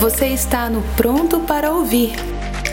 [0.00, 2.12] Você está no Pronto para Ouvir,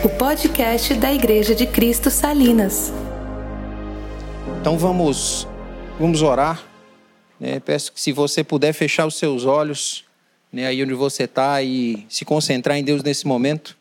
[0.04, 2.92] o podcast da Igreja de Cristo Salinas.
[4.60, 5.48] Então vamos,
[5.98, 6.64] vamos orar.
[7.40, 7.58] Né?
[7.58, 10.04] Peço que se você puder fechar os seus olhos,
[10.52, 13.76] né, aí onde você está, e se concentrar em Deus nesse momento.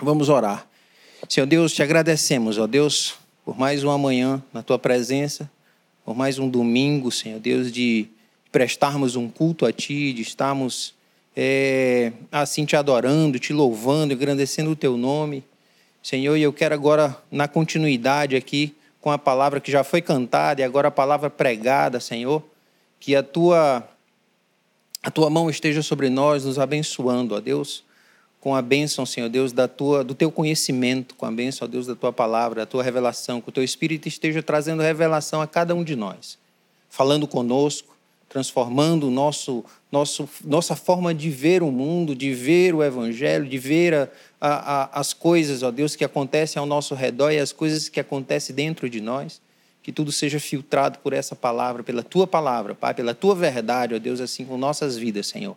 [0.00, 0.66] Vamos orar.
[1.28, 3.14] Senhor Deus, te agradecemos, ó Deus,
[3.44, 5.50] por mais uma manhã na tua presença,
[6.04, 8.08] por mais um domingo, Senhor Deus, de
[8.52, 10.97] prestarmos um culto a Ti, de estarmos
[11.40, 15.44] é, assim te adorando, te louvando, engrandecendo o Teu nome.
[16.02, 20.60] Senhor, e eu quero agora, na continuidade aqui, com a palavra que já foi cantada
[20.60, 22.42] e agora a palavra pregada, Senhor,
[22.98, 23.88] que a Tua,
[25.00, 27.84] a tua mão esteja sobre nós, nos abençoando, ó Deus,
[28.40, 31.86] com a bênção, Senhor Deus, da tua, do Teu conhecimento, com a bênção, ó Deus,
[31.86, 35.72] da Tua palavra, da Tua revelação, que o Teu Espírito esteja trazendo revelação a cada
[35.72, 36.36] um de nós,
[36.90, 37.96] falando conosco,
[38.28, 43.94] transformando nosso, nosso, nossa forma de ver o mundo, de ver o Evangelho, de ver
[43.94, 44.08] a,
[44.40, 48.54] a, as coisas, ó Deus, que acontecem ao nosso redor e as coisas que acontecem
[48.54, 49.40] dentro de nós.
[49.82, 53.98] Que tudo seja filtrado por essa palavra, pela tua palavra, Pai, pela tua verdade, ó
[53.98, 55.56] Deus, assim com nossas vidas, Senhor.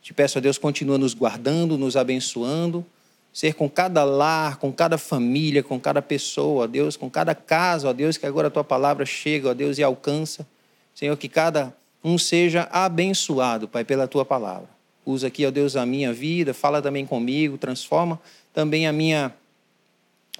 [0.00, 2.84] Te peço, ó Deus, continua nos guardando, nos abençoando,
[3.30, 7.90] ser com cada lar, com cada família, com cada pessoa, ó Deus, com cada casa,
[7.90, 10.46] ó Deus, que agora a tua palavra chega, ó Deus, e alcança.
[10.94, 11.74] Senhor, que cada
[12.04, 14.68] um seja abençoado, Pai, pela tua palavra.
[15.04, 18.20] Usa aqui, ó Deus, a minha vida, fala também comigo, transforma
[18.52, 19.34] também a minha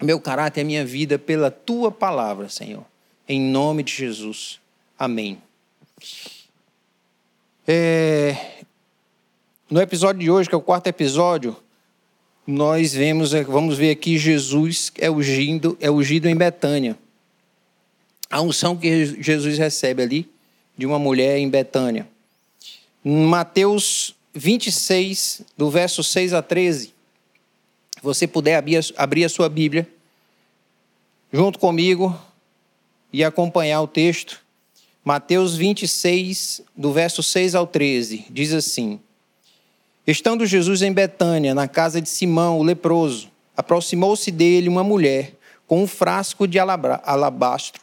[0.00, 2.84] meu caráter, a minha vida pela tua palavra, Senhor.
[3.28, 4.60] Em nome de Jesus.
[4.98, 5.38] Amém.
[7.66, 8.64] É...
[9.70, 11.56] No episódio de hoje, que é o quarto episódio,
[12.46, 16.98] nós vemos, é, vamos ver aqui Jesus é ungido, é ungido em Betânia.
[18.28, 20.30] A unção que Jesus recebe ali
[20.76, 22.08] de uma mulher em Betânia.
[23.04, 26.86] Mateus 26, do verso 6 a 13.
[26.86, 26.94] Se
[28.02, 28.62] você puder
[28.96, 29.88] abrir a sua Bíblia,
[31.32, 32.18] junto comigo,
[33.12, 34.40] e acompanhar o texto.
[35.04, 39.00] Mateus 26, do verso 6 ao 13, diz assim:
[40.06, 45.34] Estando Jesus em Betânia, na casa de Simão, o leproso, aproximou-se dele uma mulher
[45.66, 47.81] com um frasco de alabastro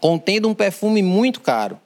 [0.00, 1.80] contendo um perfume muito caro.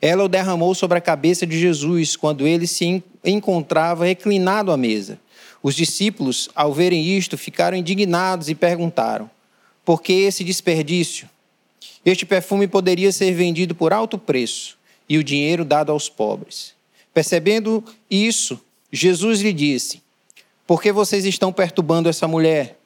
[0.00, 5.18] Ela o derramou sobre a cabeça de Jesus quando ele se encontrava reclinado à mesa.
[5.62, 9.28] Os discípulos, ao verem isto, ficaram indignados e perguntaram:
[9.84, 11.28] Por que esse desperdício?
[12.04, 14.78] Este perfume poderia ser vendido por alto preço
[15.08, 16.74] e o dinheiro dado aos pobres.
[17.12, 18.60] Percebendo isso,
[18.92, 20.00] Jesus lhe disse:
[20.64, 22.78] Por que vocês estão perturbando essa mulher?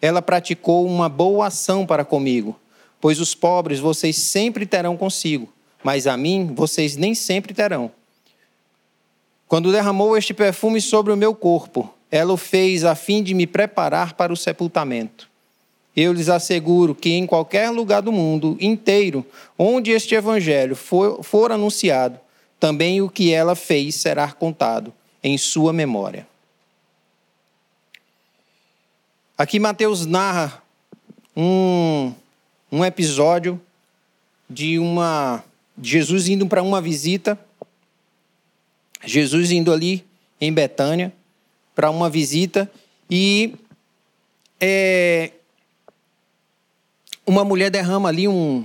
[0.00, 2.58] Ela praticou uma boa ação para comigo
[3.04, 7.92] Pois os pobres vocês sempre terão consigo, mas a mim vocês nem sempre terão.
[9.46, 13.46] Quando derramou este perfume sobre o meu corpo, ela o fez a fim de me
[13.46, 15.28] preparar para o sepultamento.
[15.94, 19.22] Eu lhes asseguro que em qualquer lugar do mundo inteiro
[19.58, 22.18] onde este evangelho for, for anunciado,
[22.58, 24.90] também o que ela fez será contado
[25.22, 26.26] em sua memória.
[29.36, 30.62] Aqui Mateus narra
[31.36, 32.14] um,
[32.74, 33.60] um episódio
[34.50, 35.44] de uma
[35.80, 37.38] Jesus indo para uma visita,
[39.04, 40.04] Jesus indo ali
[40.40, 41.12] em Betânia
[41.72, 42.68] para uma visita
[43.08, 43.54] e
[44.60, 45.30] é,
[47.24, 48.64] uma mulher derrama ali um,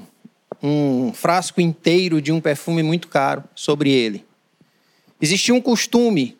[0.61, 4.25] um frasco inteiro de um perfume muito caro sobre ele.
[5.21, 6.35] Existia um costume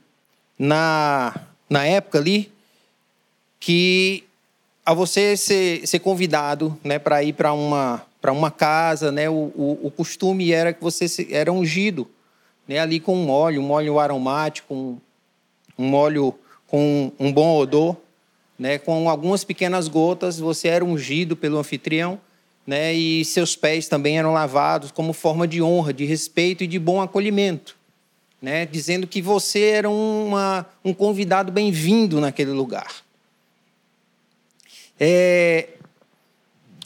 [0.57, 2.51] na, na época ali
[3.59, 4.23] que
[4.89, 9.79] a você ser, ser convidado né, para ir para uma, uma casa, né, o, o,
[9.83, 12.09] o, costume era que você era ungido
[12.67, 14.97] né, ali com um óleo, um óleo aromático, um,
[15.77, 16.33] um óleo
[16.65, 17.97] com um bom odor,
[18.57, 22.19] né, com algumas pequenas gotas, você era ungido pelo anfitrião,
[22.65, 26.79] né, e seus pés também eram lavados como forma de honra, de respeito e de
[26.79, 27.77] bom acolhimento,
[28.41, 33.07] né, dizendo que você era uma, um convidado bem-vindo naquele lugar.
[34.99, 35.69] É...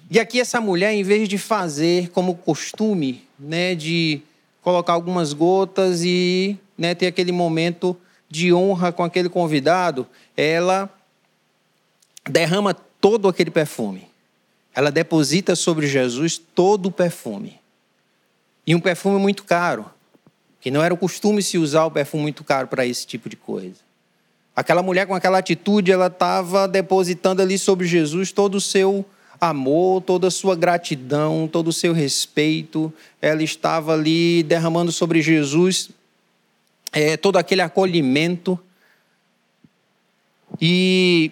[0.09, 4.21] E aqui essa mulher, em vez de fazer como costume, né, de
[4.61, 7.97] colocar algumas gotas e né, ter aquele momento
[8.29, 10.89] de honra com aquele convidado, ela
[12.29, 14.07] derrama todo aquele perfume.
[14.73, 17.59] Ela deposita sobre Jesus todo o perfume.
[18.65, 19.85] E um perfume muito caro,
[20.61, 23.35] que não era o costume se usar o perfume muito caro para esse tipo de
[23.35, 23.77] coisa.
[24.55, 29.05] Aquela mulher com aquela atitude, ela estava depositando ali sobre Jesus todo o seu
[29.41, 32.93] amor, toda a sua gratidão, todo o seu respeito.
[33.21, 35.89] Ela estava ali derramando sobre Jesus
[36.93, 38.59] é, todo aquele acolhimento.
[40.61, 41.31] E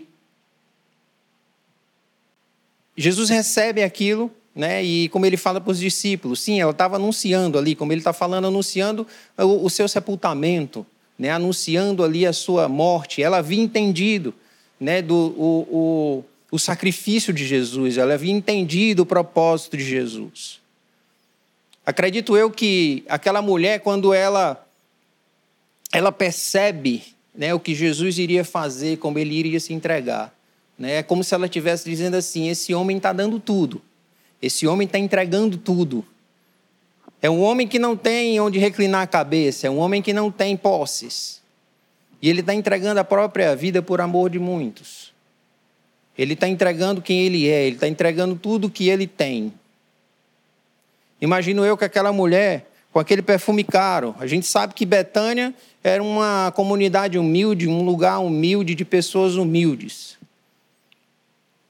[2.98, 4.84] Jesus recebe aquilo, né?
[4.84, 8.12] E como ele fala para os discípulos, sim, ela estava anunciando ali, como ele está
[8.12, 9.08] falando, anunciando
[9.38, 10.86] o, o, seu sepultamento,
[11.22, 11.30] né?
[11.30, 13.22] Anunciando ali a sua morte.
[13.22, 14.34] Ela havia entendido,
[14.80, 15.04] né?
[15.04, 16.24] Do o, o,
[16.54, 18.00] o sacrifício de Jesus.
[18.00, 20.60] Ela havia entendido o propósito de Jesus.
[21.86, 24.66] Acredito eu que aquela mulher, quando ela
[25.94, 27.04] ela percebe
[27.36, 30.34] né, o que Jesus iria fazer, como ele iria se entregar.
[30.76, 30.96] Né?
[30.96, 33.80] É como se ela estivesse dizendo assim: esse homem está dando tudo,
[34.42, 36.04] esse homem está entregando tudo.
[37.22, 40.32] É um homem que não tem onde reclinar a cabeça, é um homem que não
[40.32, 41.42] tem posses.
[42.22, 45.12] E ele está entregando a própria vida por amor de muitos.
[46.18, 49.54] Ele está entregando quem ele é, ele está entregando tudo que ele tem.
[51.20, 55.54] Imagino eu que aquela mulher, com aquele perfume caro, a gente sabe que Betânia
[55.84, 60.18] era uma comunidade humilde, um lugar humilde de pessoas humildes.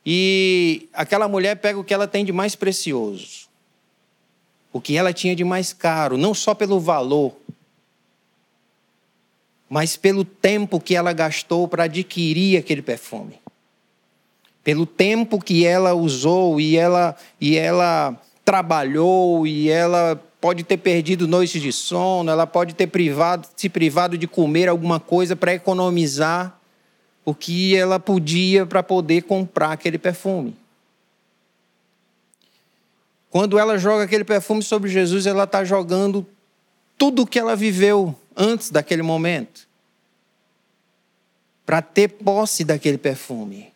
[0.05, 3.47] E aquela mulher pega o que ela tem de mais precioso,
[4.73, 7.35] o que ela tinha de mais caro, não só pelo valor,
[9.69, 13.39] mas pelo tempo que ela gastou para adquirir aquele perfume.
[14.63, 21.27] Pelo tempo que ela usou e ela, e ela trabalhou e ela pode ter perdido
[21.27, 26.59] noites de sono, ela pode ter privado, se privado de comer alguma coisa para economizar
[27.23, 30.55] o que ela podia para poder comprar aquele perfume.
[33.31, 36.27] Quando ela joga aquele perfume sobre Jesus, ela está jogando
[36.97, 39.67] tudo o que ela viveu antes daquele momento
[41.65, 43.71] para ter posse daquele perfume.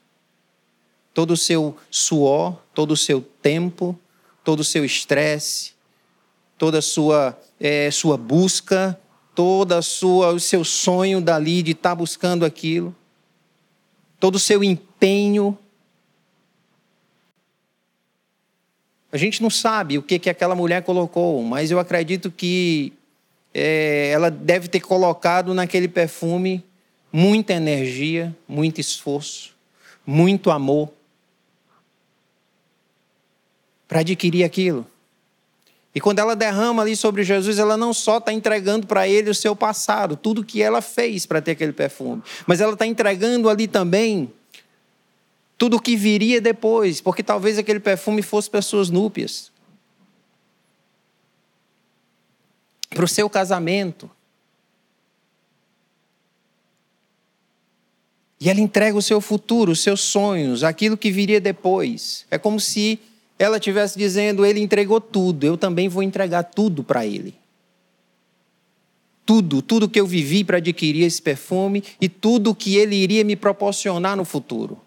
[1.13, 3.97] Todo o seu suor, todo o seu tempo,
[4.43, 5.71] todo o seu estresse,
[6.57, 8.99] toda a sua, é, sua busca,
[9.33, 12.93] toda sua, o seu sonho dali de estar tá buscando aquilo,
[14.19, 15.57] todo o seu empenho.
[19.15, 22.91] A gente não sabe o que, que aquela mulher colocou, mas eu acredito que
[23.53, 26.62] é, ela deve ter colocado naquele perfume
[27.13, 29.53] muita energia, muito esforço,
[30.06, 30.91] muito amor
[33.88, 34.85] para adquirir aquilo.
[35.95, 39.33] E quando ela derrama ali sobre Jesus, ela não só está entregando para ele o
[39.33, 43.65] seu passado, tudo que ela fez para ter aquele perfume, mas ela está entregando ali
[43.65, 44.29] também
[45.57, 49.51] tudo o que viria depois, porque talvez aquele perfume fosse para suas núpias,
[52.89, 54.09] para o seu casamento.
[58.39, 62.25] E ela entrega o seu futuro, os seus sonhos, aquilo que viria depois.
[62.29, 62.99] É como se
[63.39, 67.33] ela estivesse dizendo: Ele entregou tudo, eu também vou entregar tudo para Ele.
[69.25, 73.35] Tudo, tudo que eu vivi para adquirir esse perfume e tudo que Ele iria me
[73.35, 74.84] proporcionar no futuro.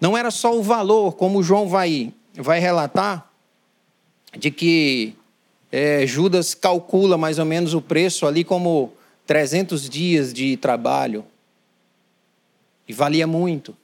[0.00, 3.30] Não era só o valor, como João vai, vai relatar,
[4.36, 5.14] de que
[5.70, 8.92] é, Judas calcula mais ou menos o preço ali como
[9.26, 11.24] 300 dias de trabalho.
[12.88, 13.76] E valia muito.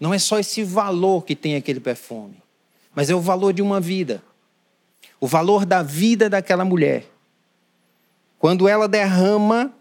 [0.00, 2.36] Não é só esse valor que tem aquele perfume,
[2.94, 4.22] mas é o valor de uma vida.
[5.20, 7.06] O valor da vida daquela mulher.
[8.38, 9.72] Quando ela derrama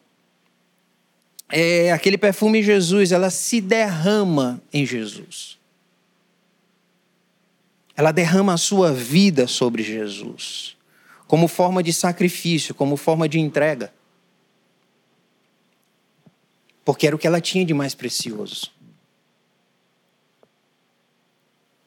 [1.49, 5.57] é, aquele perfume em Jesus, ela se derrama em Jesus.
[7.95, 10.75] Ela derrama a sua vida sobre Jesus,
[11.27, 13.93] como forma de sacrifício, como forma de entrega.
[16.83, 18.71] Porque era o que ela tinha de mais precioso.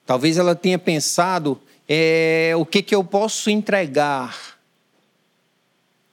[0.06, 4.58] Talvez ela tenha pensado é, o que, que eu posso entregar,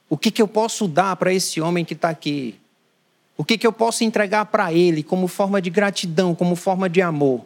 [0.08, 2.60] o que, que eu posso dar para esse homem que está aqui,
[3.36, 7.02] o que, que eu posso entregar para ele como forma de gratidão, como forma de
[7.02, 7.44] amor,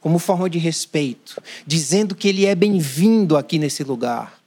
[0.00, 4.40] como forma de respeito, dizendo que ele é bem-vindo aqui nesse lugar.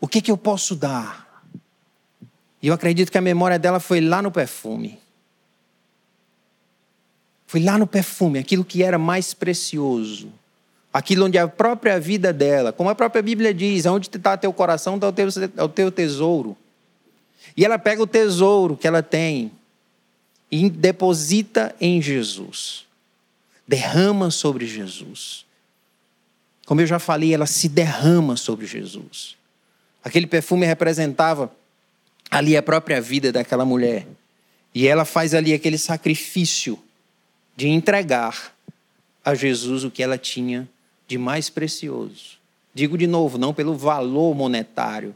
[0.00, 1.44] O que, que eu posso dar?
[2.60, 4.98] E eu acredito que a memória dela foi lá no perfume.
[7.46, 10.32] Foi lá no perfume, aquilo que era mais precioso.
[10.92, 14.96] Aquilo onde a própria vida dela, como a própria Bíblia diz, onde está teu coração,
[14.96, 16.56] está o teu, é o teu tesouro.
[17.56, 19.52] E ela pega o tesouro que ela tem
[20.50, 22.86] e deposita em Jesus.
[23.66, 25.44] Derrama sobre Jesus.
[26.66, 29.36] Como eu já falei, ela se derrama sobre Jesus.
[30.04, 31.54] Aquele perfume representava
[32.30, 34.06] ali a própria vida daquela mulher.
[34.74, 36.78] E ela faz ali aquele sacrifício
[37.56, 38.54] de entregar
[39.24, 40.68] a Jesus o que ela tinha
[41.06, 42.40] de mais precioso,
[42.74, 45.14] Digo de novo, não pelo valor monetário,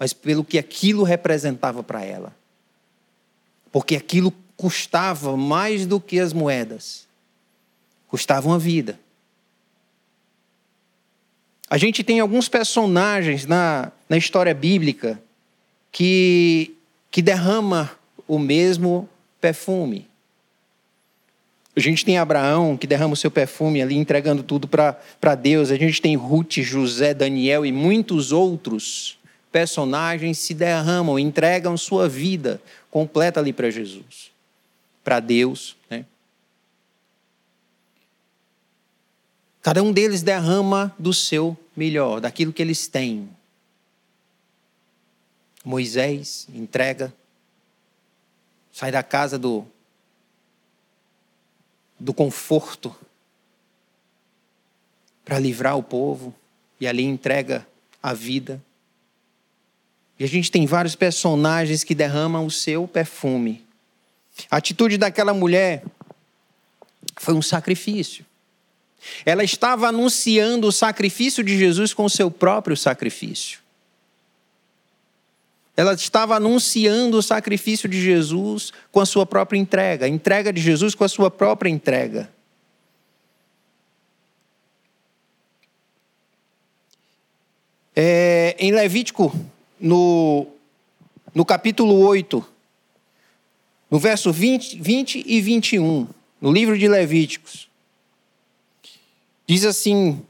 [0.00, 2.34] mas pelo que aquilo representava para ela.
[3.70, 7.06] Porque aquilo custava mais do que as moedas.
[8.08, 8.98] Custava uma vida.
[11.68, 15.22] A gente tem alguns personagens na, na história bíblica
[15.92, 16.74] que,
[17.10, 17.90] que derrama
[18.26, 19.06] o mesmo
[19.38, 20.08] perfume.
[21.76, 25.70] A gente tem Abraão que derrama o seu perfume ali, entregando tudo para Deus.
[25.70, 29.19] A gente tem Ruth, José, Daniel e muitos outros
[29.50, 34.30] personagens se derramam, entregam sua vida completa ali para Jesus,
[35.02, 35.76] para Deus.
[35.88, 36.04] Né?
[39.62, 43.28] Cada um deles derrama do seu melhor, daquilo que eles têm.
[45.64, 47.12] Moisés entrega,
[48.72, 49.66] sai da casa do,
[51.98, 52.94] do conforto
[55.24, 56.34] para livrar o povo
[56.80, 57.66] e ali entrega
[58.02, 58.60] a vida.
[60.20, 63.64] E a gente tem vários personagens que derramam o seu perfume.
[64.50, 65.82] A atitude daquela mulher
[67.16, 68.26] foi um sacrifício.
[69.24, 73.60] Ela estava anunciando o sacrifício de Jesus com o seu próprio sacrifício.
[75.74, 80.60] Ela estava anunciando o sacrifício de Jesus com a sua própria entrega, a entrega de
[80.60, 82.30] Jesus com a sua própria entrega.
[87.96, 89.34] É, em Levítico
[89.80, 90.46] no,
[91.34, 92.44] no capítulo 8,
[93.90, 96.06] no verso 20, 20 e 21,
[96.40, 97.68] no livro de Levíticos.
[99.46, 100.20] Diz assim: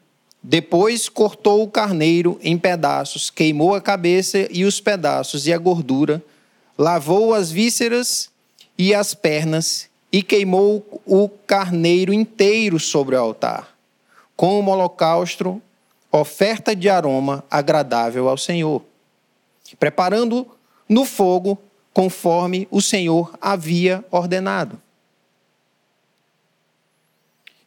[0.43, 6.23] Depois cortou o carneiro em pedaços, queimou a cabeça e os pedaços e a gordura,
[6.79, 8.31] lavou as vísceras
[8.79, 13.77] e as pernas e queimou o carneiro inteiro sobre o altar,
[14.37, 15.61] com o holocausto,
[16.11, 18.83] oferta de aroma agradável ao Senhor
[19.77, 20.47] preparando
[20.89, 21.59] no fogo
[21.93, 24.81] conforme o Senhor havia ordenado.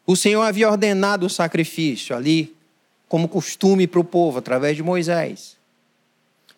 [0.05, 2.55] O Senhor havia ordenado o sacrifício ali,
[3.07, 5.57] como costume para o povo, através de Moisés.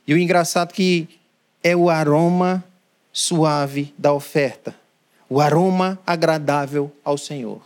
[0.08, 1.08] E o engraçado que
[1.64, 2.64] é o aroma
[3.12, 4.76] suave da oferta,
[5.30, 7.62] o aroma agradável ao Senhor.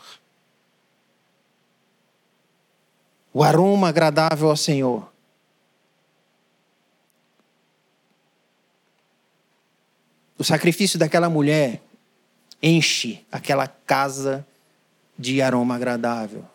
[3.34, 5.09] O aroma agradável ao Senhor.
[10.40, 11.82] O sacrifício daquela mulher
[12.64, 14.48] enche aquela casa
[15.18, 16.46] de aroma agradável.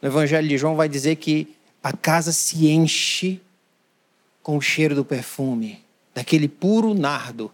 [0.00, 3.40] No Evangelho de João vai dizer que a casa se enche
[4.44, 5.84] com o cheiro do perfume,
[6.14, 7.52] daquele puro nardo.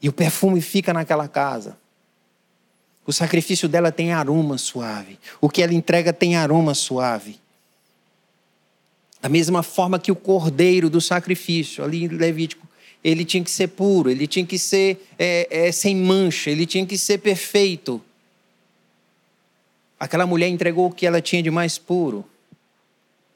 [0.00, 1.76] E o perfume fica naquela casa.
[3.04, 5.18] O sacrifício dela tem aroma suave.
[5.40, 7.40] O que ela entrega tem aroma suave.
[9.24, 12.68] Da mesma forma que o cordeiro do sacrifício, ali em Levítico,
[13.02, 16.84] ele tinha que ser puro, ele tinha que ser é, é, sem mancha, ele tinha
[16.84, 18.02] que ser perfeito.
[19.98, 22.22] Aquela mulher entregou o que ela tinha de mais puro,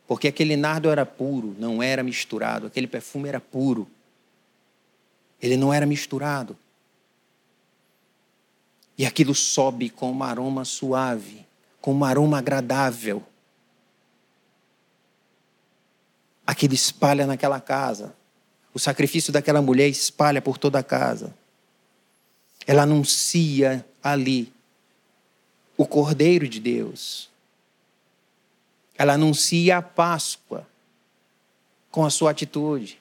[0.07, 3.88] porque aquele nardo era puro, não era misturado, aquele perfume era puro,
[5.40, 6.54] ele não era misturado.
[8.99, 11.47] E aquilo sobe com um aroma suave,
[11.80, 13.23] com um aroma agradável.
[16.49, 18.17] Aquilo espalha naquela casa.
[18.73, 21.37] O sacrifício daquela mulher espalha por toda a casa.
[22.67, 24.50] Ela anuncia ali
[25.76, 27.28] o Cordeiro de Deus.
[28.97, 30.67] Ela anuncia a Páscoa
[31.90, 32.99] com a sua atitude.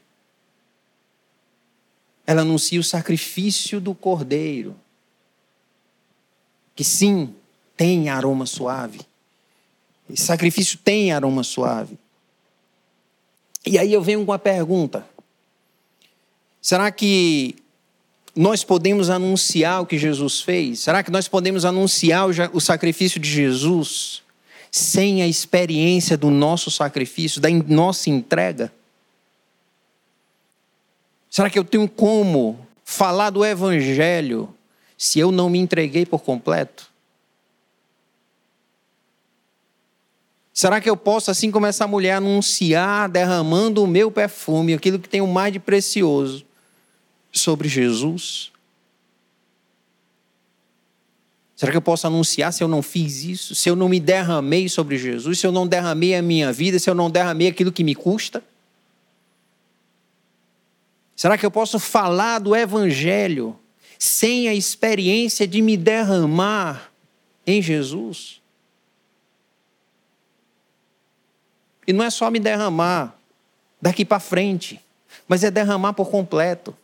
[2.26, 4.76] Ela anuncia o sacrifício do Cordeiro,
[6.76, 7.34] que sim,
[7.78, 9.00] tem aroma suave.
[10.10, 11.98] Esse sacrifício tem aroma suave.
[13.68, 15.06] E aí eu venho com a pergunta:
[16.62, 17.56] será que
[18.36, 20.80] nós podemos anunciar o que Jesus fez?
[20.80, 24.22] Será que nós podemos anunciar o sacrifício de Jesus
[24.72, 28.72] sem a experiência do nosso sacrifício, da nossa entrega?
[31.30, 34.54] Será que eu tenho como falar do Evangelho
[34.98, 36.90] se eu não me entreguei por completo?
[40.58, 45.08] Será que eu posso, assim como essa mulher, anunciar, derramando o meu perfume, aquilo que
[45.08, 46.44] tenho mais de precioso,
[47.32, 48.52] sobre Jesus?
[51.56, 53.54] Será que eu posso anunciar se eu não fiz isso?
[53.54, 55.38] Se eu não me derramei sobre Jesus?
[55.38, 56.80] Se eu não derramei a minha vida?
[56.80, 58.44] Se eu não derramei aquilo que me custa?
[61.16, 63.56] Será que eu posso falar do Evangelho
[64.00, 66.92] sem a experiência de me derramar
[67.46, 68.37] em Jesus.
[71.88, 73.16] E não é só me derramar
[73.82, 74.80] daqui para frente,
[75.28, 76.76] mas é derramar por completo.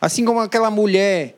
[0.00, 1.36] Assim como aquela mulher,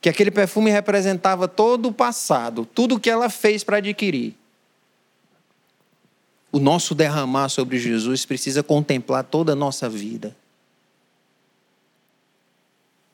[0.00, 4.34] que aquele perfume representava todo o passado, tudo que ela fez para adquirir.
[6.52, 10.36] O nosso derramar sobre Jesus precisa contemplar toda a nossa vida.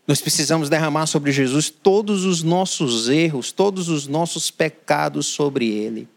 [0.06, 6.08] Nós precisamos derramar sobre Jesus todos os nossos erros, todos os nossos pecados sobre ele.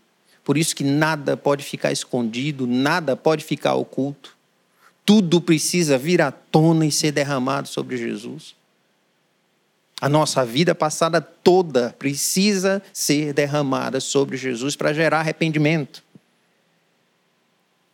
[0.44, 4.36] Por isso que nada pode ficar escondido, nada pode ficar oculto.
[5.06, 8.56] Tudo precisa vir à tona e ser derramado sobre Jesus.
[10.02, 16.04] A nossa vida passada toda precisa ser derramada sobre Jesus para gerar arrependimento.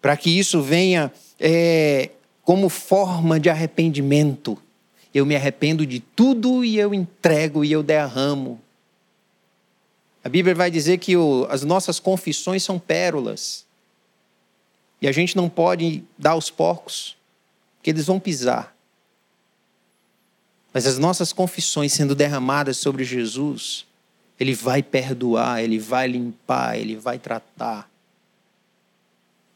[0.02, 2.10] Para que isso venha é,
[2.42, 4.58] como forma de arrependimento
[5.14, 8.60] eu me arrependo de tudo e eu entrego e eu derramo.
[10.24, 13.66] A Bíblia vai dizer que o, as nossas confissões são pérolas.
[15.02, 17.16] E a gente não pode dar aos porcos,
[17.78, 18.76] porque eles vão pisar.
[20.74, 23.86] Mas as nossas confissões sendo derramadas sobre Jesus,
[24.40, 27.90] Ele vai perdoar, Ele vai limpar, Ele vai tratar.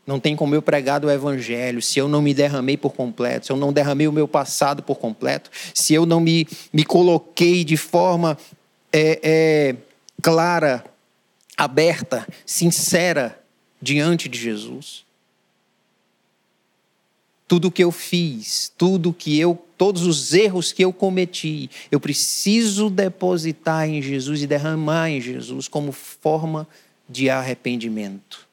[0.06, 3.52] Não tem como eu pregar o evangelho se eu não me derramei por completo, se
[3.52, 7.78] eu não derramei o meu passado por completo, se eu não me, me coloquei de
[7.78, 8.38] forma
[8.92, 9.76] é, é,
[10.22, 10.84] clara,
[11.58, 13.42] aberta, sincera
[13.82, 15.06] diante de Jesus.
[17.48, 22.90] Tudo que eu fiz, tudo que eu, todos os erros que eu cometi, eu preciso
[22.90, 26.68] depositar em Jesus e derramar em Jesus como forma
[27.08, 28.48] de arrependimento.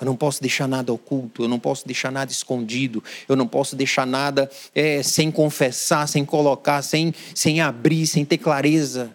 [0.00, 3.76] Eu não posso deixar nada oculto, eu não posso deixar nada escondido, eu não posso
[3.76, 9.14] deixar nada é, sem confessar, sem colocar, sem, sem abrir, sem ter clareza.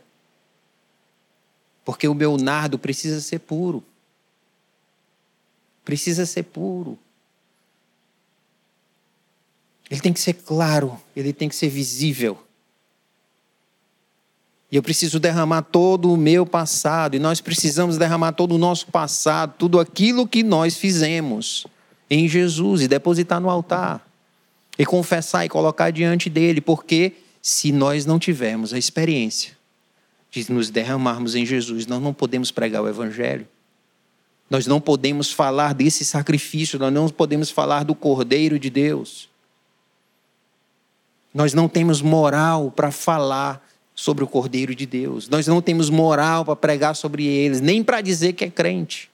[1.89, 3.83] Porque o meu nardo precisa ser puro.
[5.83, 6.99] Precisa ser puro.
[9.89, 12.37] Ele tem que ser claro, ele tem que ser visível.
[14.71, 18.85] E eu preciso derramar todo o meu passado, e nós precisamos derramar todo o nosso
[18.91, 21.65] passado, tudo aquilo que nós fizemos
[22.07, 24.07] em Jesus e depositar no altar.
[24.77, 29.57] E confessar e colocar diante dele, porque se nós não tivermos a experiência
[30.31, 33.47] de nos derramarmos em Jesus, nós não podemos pregar o evangelho.
[34.49, 39.29] Nós não podemos falar desse sacrifício, nós não podemos falar do Cordeiro de Deus.
[41.33, 43.63] Nós não temos moral para falar
[43.93, 45.29] sobre o Cordeiro de Deus.
[45.29, 49.09] Nós não temos moral para pregar sobre eles, nem para dizer que é crente.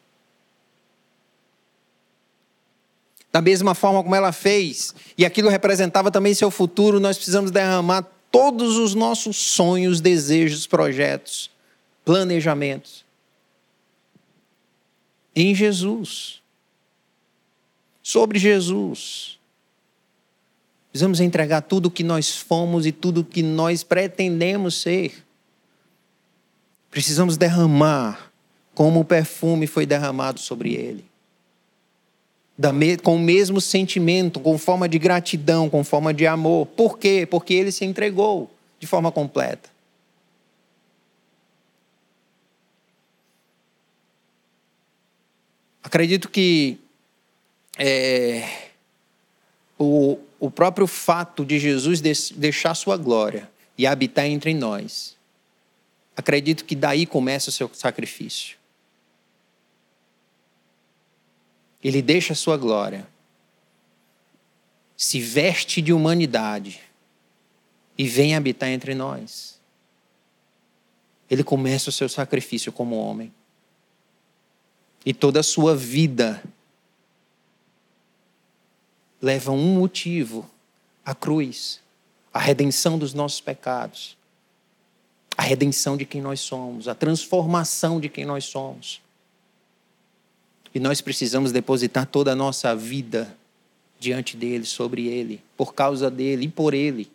[3.32, 8.06] Da mesma forma como ela fez, e aquilo representava também seu futuro, nós precisamos derramar
[8.36, 11.50] todos os nossos sonhos, desejos, projetos,
[12.04, 13.06] planejamentos
[15.34, 16.42] em Jesus.
[18.04, 19.40] Sobre Jesus.
[20.92, 25.26] Precisamos entregar tudo o que nós fomos e tudo o que nós pretendemos ser.
[26.92, 28.34] Precisamos derramar
[28.74, 31.06] como o perfume foi derramado sobre ele.
[33.04, 36.66] Com o mesmo sentimento, com forma de gratidão, com forma de amor.
[36.68, 37.28] Por quê?
[37.30, 39.70] Porque ele se entregou de forma completa.
[45.84, 46.80] Acredito que
[47.78, 48.48] é,
[49.78, 55.16] o, o próprio fato de Jesus deixar sua glória e habitar entre nós,
[56.16, 58.58] acredito que daí começa o seu sacrifício.
[61.88, 63.08] Ele deixa a sua glória,
[64.98, 66.82] se veste de humanidade
[67.96, 69.62] e vem habitar entre nós.
[71.30, 73.32] Ele começa o seu sacrifício como homem.
[75.06, 76.44] E toda a sua vida
[79.22, 80.50] leva um motivo:
[81.06, 81.82] a cruz,
[82.34, 84.18] a redenção dos nossos pecados,
[85.38, 89.05] a redenção de quem nós somos, a transformação de quem nós somos.
[90.76, 93.36] E nós precisamos depositar toda a nossa vida
[94.00, 97.10] diante dele, sobre ele, por causa dele e por ele.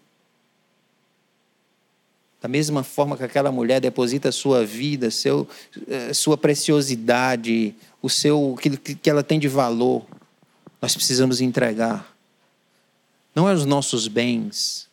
[2.40, 5.46] Da mesma forma que aquela mulher deposita sua vida, seu,
[5.86, 10.04] eh, sua preciosidade, o seu que, que ela tem de valor
[10.80, 12.16] nós precisamos entregar.
[13.34, 14.88] Não é os nossos bens,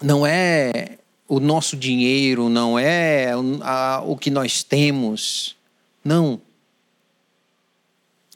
[0.00, 0.98] não é
[1.34, 3.32] o nosso dinheiro, não é
[4.04, 5.56] o que nós temos.
[6.04, 6.38] Não.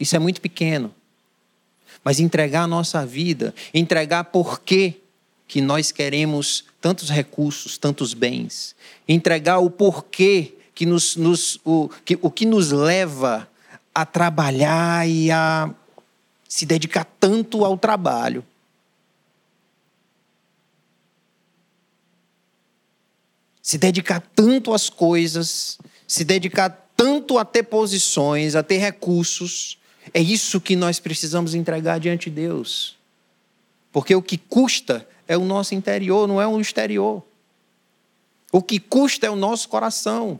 [0.01, 0.95] Isso é muito pequeno.
[2.03, 4.95] Mas entregar a nossa vida, entregar por quê?
[5.47, 8.75] que nós queremos tantos recursos, tantos bens,
[9.07, 13.49] entregar o porquê que nos, nos o, que, o que nos leva
[13.95, 15.71] a trabalhar e a
[16.49, 18.45] se dedicar tanto ao trabalho.
[23.66, 25.76] Se dedicar tanto às coisas,
[26.07, 29.76] se dedicar tanto a ter posições, a ter recursos,
[30.14, 32.96] é isso que nós precisamos entregar diante de Deus.
[33.90, 37.24] Porque o que custa é o nosso interior, não é o exterior.
[38.52, 40.38] O que custa é o nosso coração.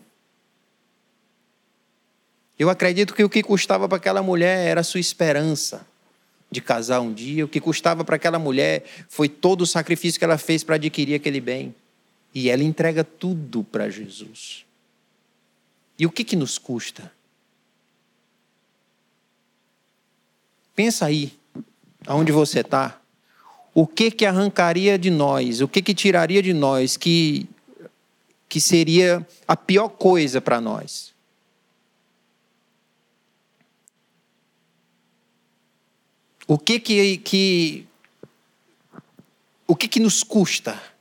[2.57, 5.85] Eu acredito que o que custava para aquela mulher era a sua esperança
[6.49, 7.45] de casar um dia.
[7.45, 11.17] O que custava para aquela mulher foi todo o sacrifício que ela fez para adquirir
[11.17, 11.75] aquele bem.
[12.37, 14.67] E ela entrega tudo para Jesus.
[15.99, 17.11] E o que, que nos custa?
[20.75, 21.33] Pensa aí,
[22.07, 23.01] aonde você está.
[23.73, 25.63] O que que arrancaria de nós?
[25.63, 27.49] O que que tiraria de nós que
[28.51, 31.15] que seria a pior coisa para nós?
[36.47, 37.87] O que que, que
[39.67, 40.96] o que que nos custa?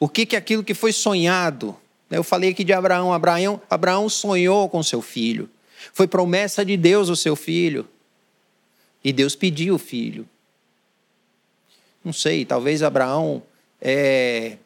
[0.00, 1.76] O que que aquilo que foi sonhado?
[2.10, 3.12] Eu falei aqui de Abraão.
[3.12, 5.48] Abraão, Abraão sonhou com seu filho.
[5.92, 7.86] Foi promessa de Deus o seu filho.
[9.04, 10.26] E Deus pediu o filho.
[12.02, 13.42] Não sei, talvez Abraão
[13.78, 14.56] é,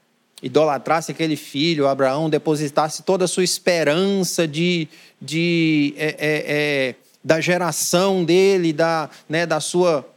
[0.41, 4.89] idolatrasse aquele filho, Abraão depositasse toda a sua esperança de,
[5.21, 6.95] de é, é, é,
[7.25, 10.09] da geração dele, da, né, da, sua,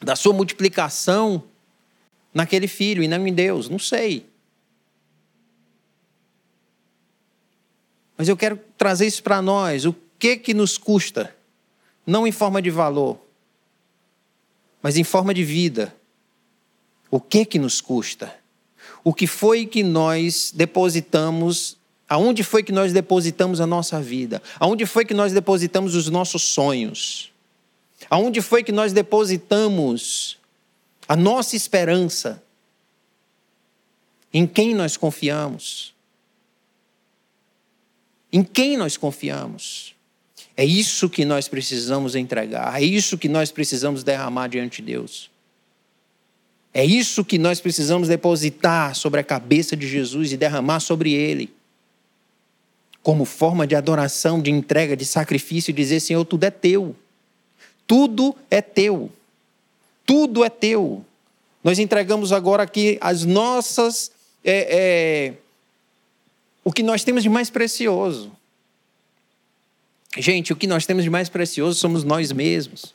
[0.00, 1.42] da sua multiplicação
[2.32, 3.68] naquele filho e não em Deus.
[3.68, 4.26] Não sei.
[8.16, 9.84] Mas eu quero trazer isso para nós.
[9.84, 11.34] O que que nos custa?
[12.06, 13.18] não em forma de valor,
[14.82, 15.94] mas em forma de vida.
[17.10, 18.34] O que que nos custa?
[19.04, 21.76] O que foi que nós depositamos?
[22.08, 24.42] Aonde foi que nós depositamos a nossa vida?
[24.58, 27.30] Aonde foi que nós depositamos os nossos sonhos?
[28.10, 30.38] Aonde foi que nós depositamos
[31.08, 32.42] a nossa esperança?
[34.32, 35.94] Em quem nós confiamos?
[38.32, 39.94] Em quem nós confiamos?
[40.56, 45.30] É isso que nós precisamos entregar, é isso que nós precisamos derramar diante de Deus.
[46.74, 51.52] É isso que nós precisamos depositar sobre a cabeça de Jesus e derramar sobre ele.
[53.02, 56.96] Como forma de adoração, de entrega, de sacrifício, e dizer: Senhor, tudo é teu.
[57.86, 59.10] Tudo é teu.
[60.04, 61.04] Tudo é teu.
[61.62, 64.10] Nós entregamos agora aqui as nossas.
[64.44, 65.34] É, é,
[66.64, 68.32] o que nós temos de mais precioso.
[70.16, 72.94] Gente, o que nós temos de mais precioso somos nós mesmos.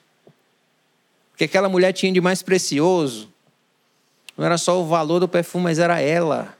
[1.33, 3.29] O que aquela mulher tinha de mais precioso
[4.37, 6.55] não era só o valor do perfume, mas era ela.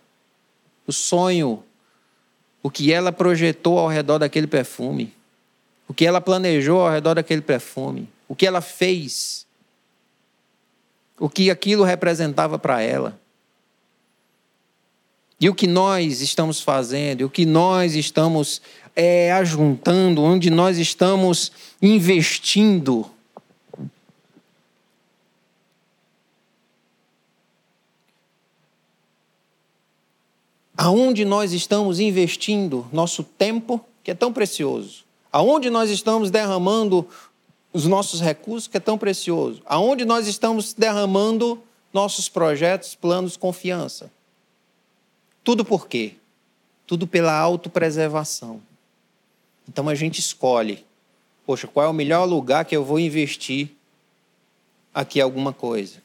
[0.88, 1.64] O sonho,
[2.64, 5.14] o que ela projetou ao redor daquele perfume,
[5.88, 9.47] o que ela planejou ao redor daquele perfume, o que ela fez,
[11.20, 13.20] o que aquilo representava para ela.
[15.40, 18.62] E o que nós estamos fazendo, o que nós estamos
[18.96, 23.06] é, ajuntando, onde nós estamos investindo.
[30.76, 35.06] Aonde nós estamos investindo nosso tempo, que é tão precioso?
[35.32, 37.08] Aonde nós estamos derramando
[37.74, 39.62] os nossos recursos, que é tão precioso?
[39.66, 41.62] Aonde nós estamos derramando
[41.94, 44.12] nossos projetos, planos, confiança?
[45.44, 46.14] Tudo por quê?
[46.86, 48.62] Tudo pela autopreservação.
[49.68, 50.86] Então a gente escolhe,
[51.46, 53.70] poxa, qual é o melhor lugar que eu vou investir
[54.94, 56.02] aqui alguma coisa?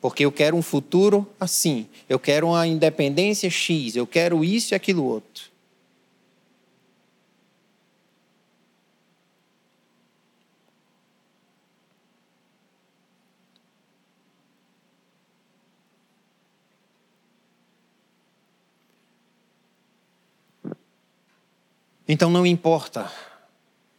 [0.00, 4.74] Porque eu quero um futuro assim, eu quero uma independência X, eu quero isso e
[4.74, 5.49] aquilo outro.
[22.12, 23.08] Então não importa.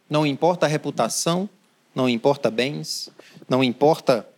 [0.06, 1.48] Não importa a reputação,
[1.94, 3.10] não importa bens,
[3.48, 4.28] não importa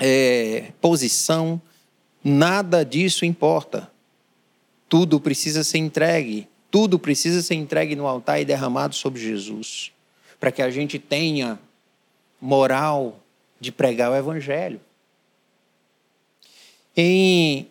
[0.00, 1.60] é, posição,
[2.22, 3.90] nada disso importa.
[4.88, 9.90] Tudo precisa ser entregue, tudo precisa ser entregue no altar e derramado sobre Jesus,
[10.38, 11.58] para que a gente tenha
[12.40, 13.18] moral
[13.58, 14.80] de pregar o Evangelho.
[16.96, 17.68] Em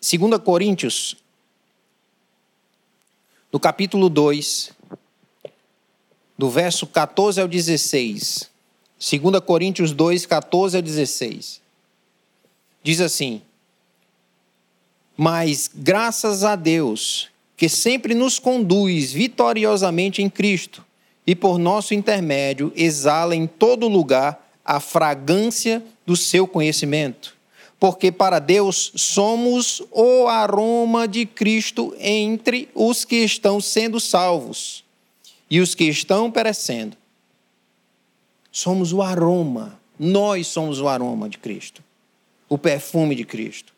[0.00, 1.16] 2 Coríntios
[3.52, 4.72] no capítulo 2,
[6.36, 8.48] do verso 14 ao 16.
[8.98, 11.60] 2 Coríntios 2, 14 ao 16.
[12.82, 13.40] Diz assim:
[15.16, 20.84] Mas graças a Deus, que sempre nos conduz vitoriosamente em Cristo,
[21.26, 27.37] e por nosso intermédio exala em todo lugar a fragrância do seu conhecimento.
[27.78, 34.84] Porque para Deus somos o aroma de Cristo entre os que estão sendo salvos
[35.48, 36.96] e os que estão perecendo.
[38.50, 41.82] Somos o aroma, nós somos o aroma de Cristo,
[42.48, 43.72] o perfume de Cristo.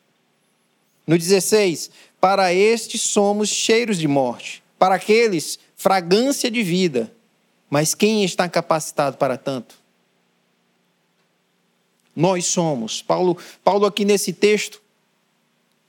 [1.06, 7.12] No 16, para estes somos cheiros de morte, para aqueles, fragrância de vida
[7.70, 9.76] mas quem está capacitado para tanto?
[12.20, 13.00] Nós somos.
[13.00, 14.80] Paulo, Paulo aqui nesse texto,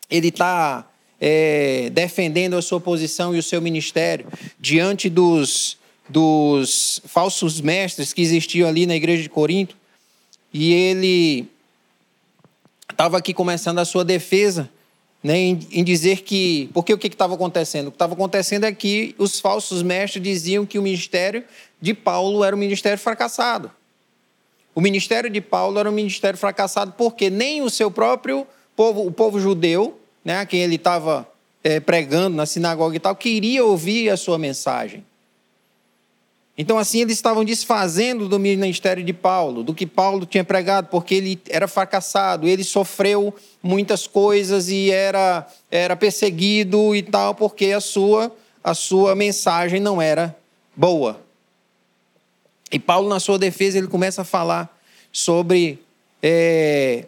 [0.09, 0.89] ele está
[1.19, 4.25] é, defendendo a sua posição e o seu ministério
[4.57, 9.75] diante dos, dos falsos mestres que existiam ali na igreja de Corinto.
[10.53, 11.49] E ele
[12.89, 14.69] estava aqui começando a sua defesa
[15.21, 16.69] né, em, em, dizer que.
[16.73, 17.87] Porque o que estava acontecendo?
[17.87, 21.43] O que estava acontecendo é que os falsos mestres diziam que o ministério
[21.81, 23.69] de Paulo era um ministério fracassado.
[24.73, 29.11] O ministério de Paulo era um ministério fracassado porque nem o seu próprio povo, o
[29.11, 31.27] povo judeu, né, a quem ele estava
[31.63, 35.03] é, pregando na sinagoga e tal, queria ouvir a sua mensagem.
[36.57, 41.15] Então, assim, eles estavam desfazendo do ministério de Paulo, do que Paulo tinha pregado, porque
[41.15, 47.79] ele era fracassado, ele sofreu muitas coisas e era, era perseguido e tal, porque a
[47.79, 48.31] sua,
[48.63, 50.35] a sua mensagem não era
[50.75, 51.19] boa.
[52.71, 54.81] E Paulo, na sua defesa, ele começa a falar
[55.11, 55.83] sobre
[56.23, 57.05] é,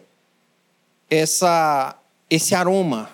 [1.08, 1.98] essa,
[2.28, 3.10] esse aroma,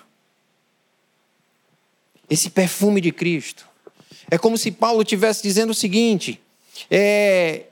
[2.29, 3.65] esse perfume de Cristo.
[4.29, 6.41] É como se Paulo estivesse dizendo o seguinte:
[6.89, 7.65] é,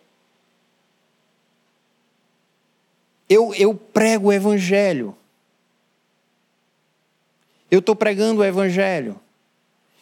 [3.27, 5.15] eu, eu prego o Evangelho.
[7.69, 9.19] Eu estou pregando o Evangelho.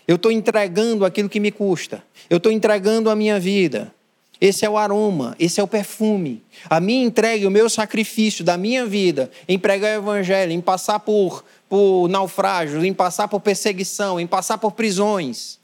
[0.08, 2.02] Eu estou entregando aquilo que me custa.
[2.30, 3.94] Eu estou entregando a minha vida.
[4.40, 6.44] Esse é o aroma, esse é o perfume.
[6.70, 11.00] A minha entrega, o meu sacrifício da minha vida em pregar o Evangelho, em passar
[11.00, 15.58] por, por naufrágios, em passar por perseguição, em passar por prisões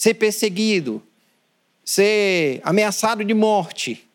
[0.00, 1.02] ser perseguido,
[1.84, 4.08] ser ameaçado de morte.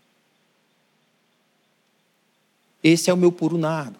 [2.83, 3.99] Esse é o meu puro nardo.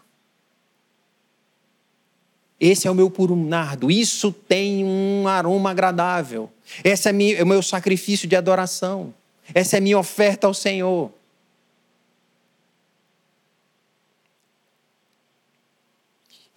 [2.60, 3.92] Esse é o meu puro nardo.
[3.92, 6.52] Isso tem um aroma agradável.
[6.84, 9.14] Esse é, é o meu sacrifício de adoração.
[9.54, 11.12] Essa é a minha oferta ao Senhor.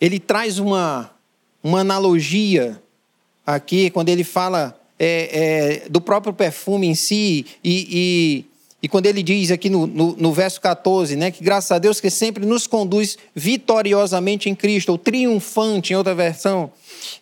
[0.01, 1.11] Ele traz uma,
[1.63, 2.81] uma analogia
[3.45, 8.45] aqui, quando ele fala é, é, do próprio perfume em si, e, e,
[8.83, 12.01] e quando ele diz aqui no, no, no, verso 14, né, que graças a Deus
[12.01, 16.71] que sempre nos conduz vitoriosamente em Cristo, ou triunfante em outra versão,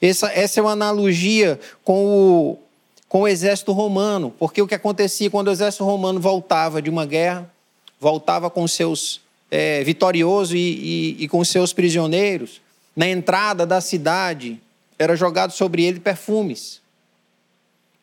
[0.01, 2.59] essa, essa é uma analogia com o,
[3.09, 7.07] com o exército romano, porque o que acontecia quando o exército romano voltava de uma
[7.07, 7.51] guerra,
[8.01, 12.61] voltava com seus é, vitorioso e, e, e com seus prisioneiros,
[12.95, 14.61] na entrada da cidade
[14.99, 16.81] era jogado sobre ele perfumes.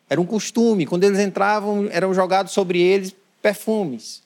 [0.08, 0.86] Era um costume.
[0.86, 4.22] Quando eles entravam, eram jogados sobre eles perfumes.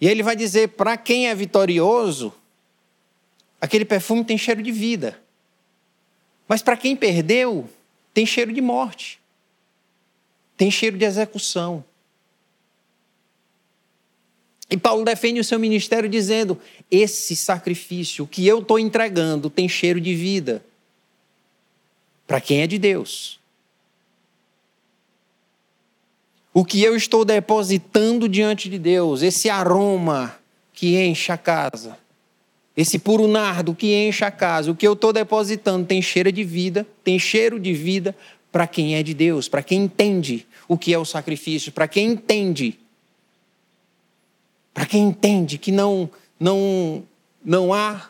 [0.00, 2.32] E ele vai dizer: para quem é vitorioso,
[3.60, 5.20] aquele perfume tem cheiro de vida.
[6.48, 7.68] Mas para quem perdeu,
[8.12, 9.20] tem cheiro de morte.
[10.56, 11.84] Tem cheiro de execução.
[14.70, 20.00] E Paulo defende o seu ministério dizendo: esse sacrifício que eu estou entregando tem cheiro
[20.00, 20.64] de vida.
[22.26, 23.40] Para quem é de Deus.
[26.52, 30.36] o que eu estou depositando diante de Deus, esse aroma
[30.72, 31.96] que enche a casa,
[32.80, 36.42] esse puro nardo que enche a casa, o que eu estou depositando tem cheiro de
[36.42, 38.16] vida, tem cheiro de vida
[38.50, 42.12] para quem é de Deus, para quem entende o que é o sacrifício, para quem
[42.12, 42.78] entende,
[44.72, 47.02] para quem entende que não não
[47.44, 48.08] não há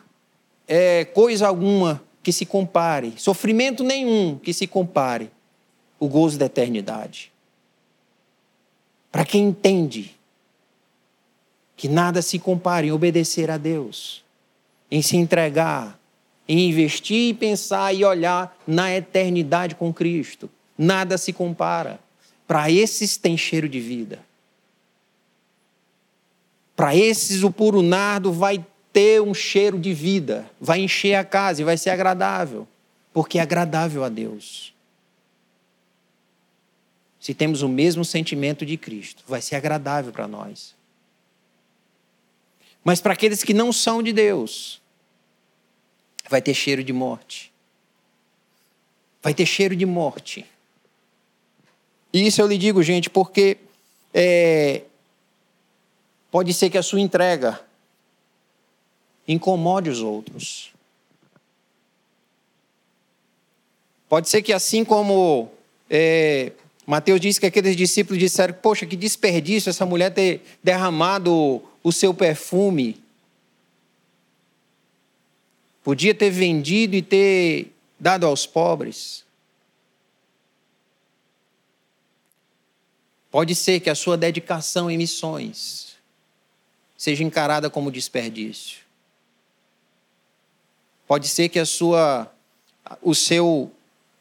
[0.65, 5.29] é, coisa alguma que se compare, sofrimento nenhum que se compare
[5.99, 7.29] o gozo da eternidade.
[9.11, 10.15] Para quem entende
[11.75, 14.23] que nada se compara em obedecer a Deus,
[14.91, 15.97] em se entregar,
[16.47, 20.49] em investir e pensar e olhar na eternidade com Cristo.
[20.77, 21.99] Nada se compara.
[22.45, 24.19] Para esses tem cheiro de vida.
[26.75, 31.61] Para esses o puro nardo vai ter um cheiro de vida, vai encher a casa
[31.61, 32.67] e vai ser agradável,
[33.13, 34.71] porque é agradável a Deus
[37.21, 40.75] se temos o mesmo sentimento de Cristo, vai ser agradável para nós.
[42.83, 44.80] Mas para aqueles que não são de Deus,
[46.31, 47.51] vai ter cheiro de morte.
[49.21, 50.45] Vai ter cheiro de morte.
[52.13, 53.57] E isso eu lhe digo, gente, porque
[54.13, 54.83] é,
[56.31, 57.61] pode ser que a sua entrega
[59.27, 60.71] incomode os outros.
[64.07, 65.51] Pode ser que assim como
[65.89, 66.53] é,
[66.85, 72.13] Mateus disse que aqueles discípulos disseram: Poxa, que desperdício essa mulher ter derramado o seu
[72.13, 73.00] perfume.
[75.83, 79.25] Podia ter vendido e ter dado aos pobres.
[83.31, 85.95] Pode ser que a sua dedicação em missões
[86.97, 88.81] seja encarada como desperdício.
[91.07, 92.31] Pode ser que a sua,
[93.01, 93.71] o seu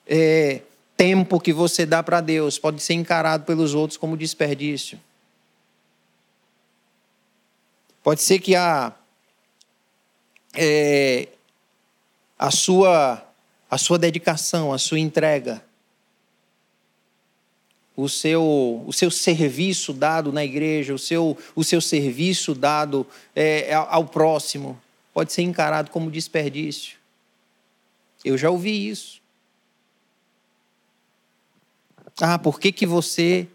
[0.06, 0.62] é,
[0.96, 4.98] tempo que você dá para Deus pode ser encarado pelos outros como desperdício.
[8.02, 8.94] Pode ser que a,
[10.54, 11.28] é,
[12.40, 13.22] a, sua,
[13.70, 15.62] a sua dedicação, a sua entrega,
[17.94, 23.74] o seu, o seu serviço dado na igreja, o seu, o seu serviço dado é,
[23.74, 24.80] ao próximo,
[25.12, 26.96] pode ser encarado como desperdício.
[28.24, 29.20] Eu já ouvi isso.
[32.22, 33.46] Ah, por que, que você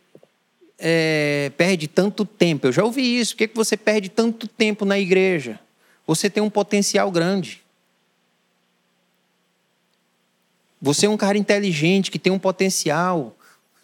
[0.77, 2.67] é, perde tanto tempo?
[2.67, 3.33] Eu já ouvi isso.
[3.33, 5.59] Por que, que você perde tanto tempo na igreja?
[6.05, 7.64] Você tem um potencial grande.
[10.81, 13.35] Você é um cara inteligente que tem um potencial.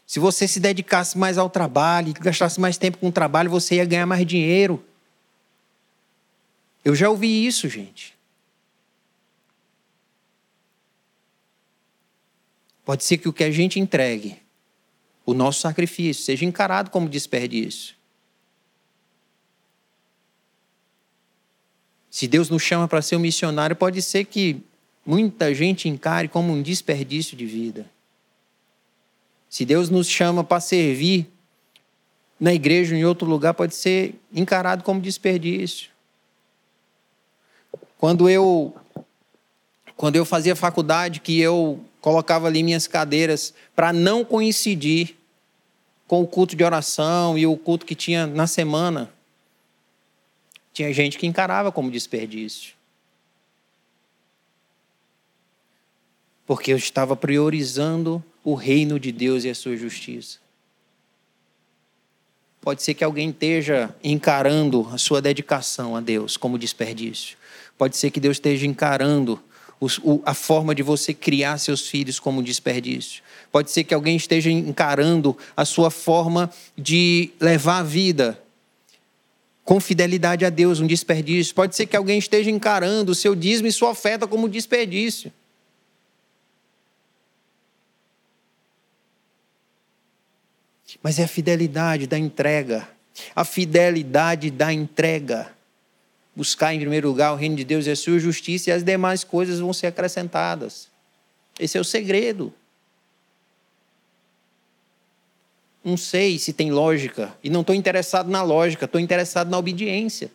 [0.06, 3.86] Se você se dedicasse mais ao trabalho, gastasse mais tempo com o trabalho, você ia
[3.86, 4.84] ganhar mais dinheiro.
[6.84, 8.16] Eu já ouvi isso, gente.
[12.84, 14.42] Pode ser que o que a gente entregue
[15.26, 17.96] o nosso sacrifício seja encarado como desperdício.
[22.10, 24.62] Se Deus nos chama para ser um missionário, pode ser que
[25.06, 27.86] muita gente encare como um desperdício de vida.
[29.50, 31.28] Se Deus nos chama para servir
[32.40, 35.90] na igreja ou em outro lugar, pode ser encarado como desperdício.
[37.98, 38.74] Quando eu
[39.96, 45.16] quando eu fazia faculdade, que eu colocava ali minhas cadeiras para não coincidir
[46.08, 49.14] com o culto de oração e o culto que tinha na semana.
[50.74, 52.74] Tinha gente que encarava como desperdício.
[56.52, 60.38] Porque eu estava priorizando o reino de Deus e a sua justiça.
[62.60, 67.38] Pode ser que alguém esteja encarando a sua dedicação a Deus como desperdício.
[67.78, 69.42] Pode ser que Deus esteja encarando
[70.26, 73.24] a forma de você criar seus filhos como desperdício.
[73.50, 78.44] Pode ser que alguém esteja encarando a sua forma de levar a vida
[79.64, 81.56] com fidelidade a Deus, um desperdício.
[81.56, 85.32] Pode ser que alguém esteja encarando o seu dízimo e sua oferta como desperdício.
[91.02, 92.88] Mas é a fidelidade da entrega.
[93.36, 95.52] A fidelidade da entrega
[96.36, 99.24] buscar em primeiro lugar o reino de Deus e a sua justiça, e as demais
[99.24, 100.88] coisas vão ser acrescentadas.
[101.60, 102.54] Esse é o segredo.
[105.84, 110.32] Não sei se tem lógica, e não estou interessado na lógica, estou interessado na obediência.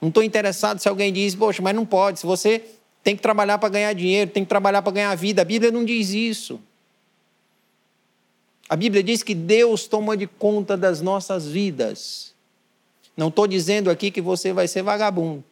[0.00, 2.64] Não estou interessado se alguém diz, poxa, mas não pode, se você
[3.02, 5.42] tem que trabalhar para ganhar dinheiro, tem que trabalhar para ganhar vida.
[5.42, 6.60] A Bíblia não diz isso.
[8.68, 12.34] A Bíblia diz que Deus toma de conta das nossas vidas.
[13.16, 15.42] Não estou dizendo aqui que você vai ser vagabundo.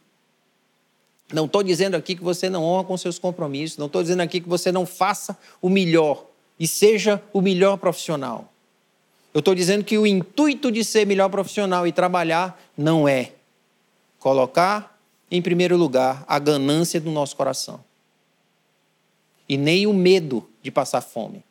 [1.32, 3.78] Não estou dizendo aqui que você não honra com seus compromissos.
[3.78, 6.26] Não estou dizendo aqui que você não faça o melhor
[6.60, 8.52] e seja o melhor profissional.
[9.34, 13.32] Eu estou dizendo que o intuito de ser melhor profissional e trabalhar não é
[14.18, 14.98] colocar
[15.30, 17.84] em primeiro lugar a ganância do nosso coração
[19.48, 21.44] e nem o medo de passar fome.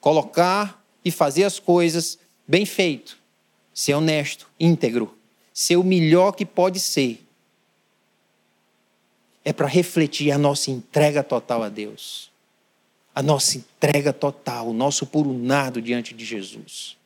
[0.00, 3.18] Colocar e fazer as coisas bem feito,
[3.74, 5.16] ser honesto, íntegro,
[5.52, 7.24] ser o melhor que pode ser.
[9.44, 12.30] É para refletir a nossa entrega total a Deus.
[13.14, 16.96] A nossa entrega total, o nosso puro nado diante de Jesus.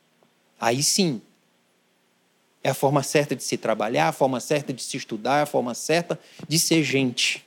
[0.59, 1.21] Aí sim,
[2.63, 5.73] é a forma certa de se trabalhar, a forma certa de se estudar, a forma
[5.73, 7.45] certa de ser gente.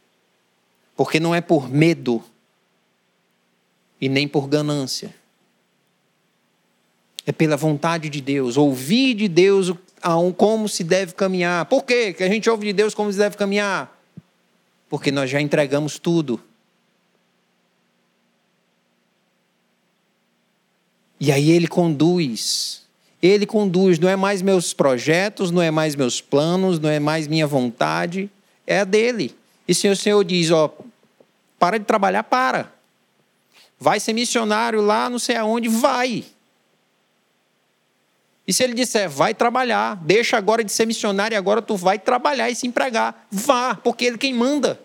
[0.97, 2.23] Porque não é por medo
[4.01, 5.15] e nem por ganância
[7.27, 9.73] é pela vontade de Deus, ouvir de Deus
[10.37, 11.65] como se deve caminhar.
[11.67, 13.93] Por quê que a gente ouve de Deus como se deve caminhar?
[14.89, 16.41] Porque nós já entregamos tudo.
[21.19, 22.85] E aí ele conduz,
[23.23, 27.27] Ele conduz, não é mais meus projetos, não é mais meus planos, não é mais
[27.27, 28.31] minha vontade,
[28.67, 29.35] é a dele.
[29.67, 30.73] E se o Senhor diz, ó,
[31.59, 32.73] para de trabalhar, para.
[33.81, 36.25] Vai ser missionário lá, não sei aonde, vai.
[38.47, 41.99] E se ele disser, vai trabalhar, deixa agora de ser missionário e agora tu vai
[41.99, 43.27] trabalhar e se empregar.
[43.31, 44.81] Vá, porque ele é quem manda.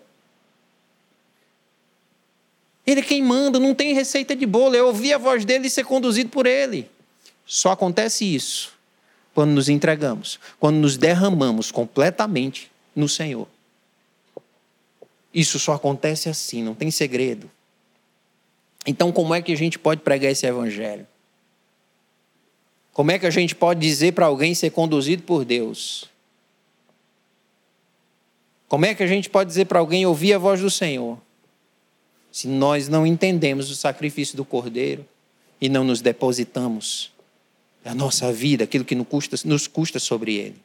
[2.84, 4.74] Ele é quem manda, não tem receita de bolo.
[4.74, 6.90] É ouvir a voz dele e ser conduzido por ele.
[7.46, 8.72] Só acontece isso
[9.32, 13.46] quando nos entregamos, quando nos derramamos completamente no Senhor.
[15.32, 17.50] Isso só acontece assim, não tem segredo.
[18.84, 21.06] Então, como é que a gente pode pregar esse evangelho?
[22.92, 26.10] Como é que a gente pode dizer para alguém ser conduzido por Deus?
[28.68, 31.18] Como é que a gente pode dizer para alguém ouvir a voz do Senhor?
[32.30, 35.06] Se nós não entendemos o sacrifício do Cordeiro
[35.60, 37.12] e não nos depositamos
[37.84, 40.56] a nossa vida, aquilo que nos custa, nos custa sobre ele.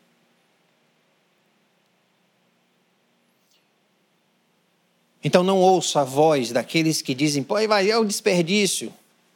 [5.22, 8.94] Então não ouça a voz daqueles que dizem, pô, vai, é um desperdício.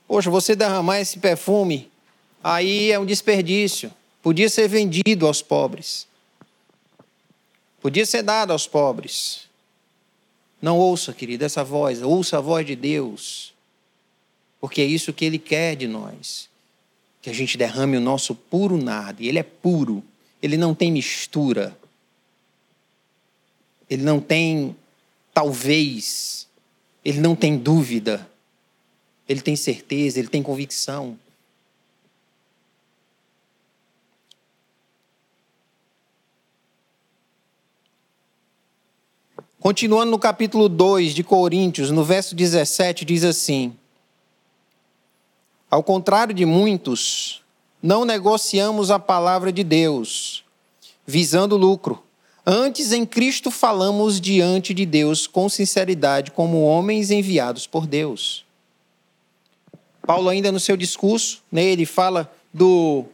[0.07, 1.90] Poxa, você derramar esse perfume
[2.43, 3.91] aí é um desperdício.
[4.21, 6.07] Podia ser vendido aos pobres.
[7.81, 9.49] Podia ser dado aos pobres.
[10.61, 13.51] Não ouça, querido, essa voz, ouça a voz de Deus.
[14.59, 16.47] Porque é isso que Ele quer de nós.
[17.21, 19.23] Que a gente derrame o nosso puro nada.
[19.23, 20.03] E Ele é puro.
[20.41, 21.75] Ele não tem mistura.
[23.89, 24.75] Ele não tem
[25.33, 26.47] talvez.
[27.03, 28.29] Ele não tem dúvida.
[29.27, 31.17] Ele tem certeza, ele tem convicção.
[39.61, 43.77] Continuando no capítulo 2 de Coríntios, no verso 17, diz assim:
[45.69, 47.43] Ao contrário de muitos,
[47.79, 50.43] não negociamos a palavra de Deus,
[51.05, 52.03] visando lucro.
[52.43, 58.43] Antes, em Cristo, falamos diante de Deus com sinceridade, como homens enviados por Deus.
[60.01, 63.05] Paulo, ainda no seu discurso, né, ele fala do,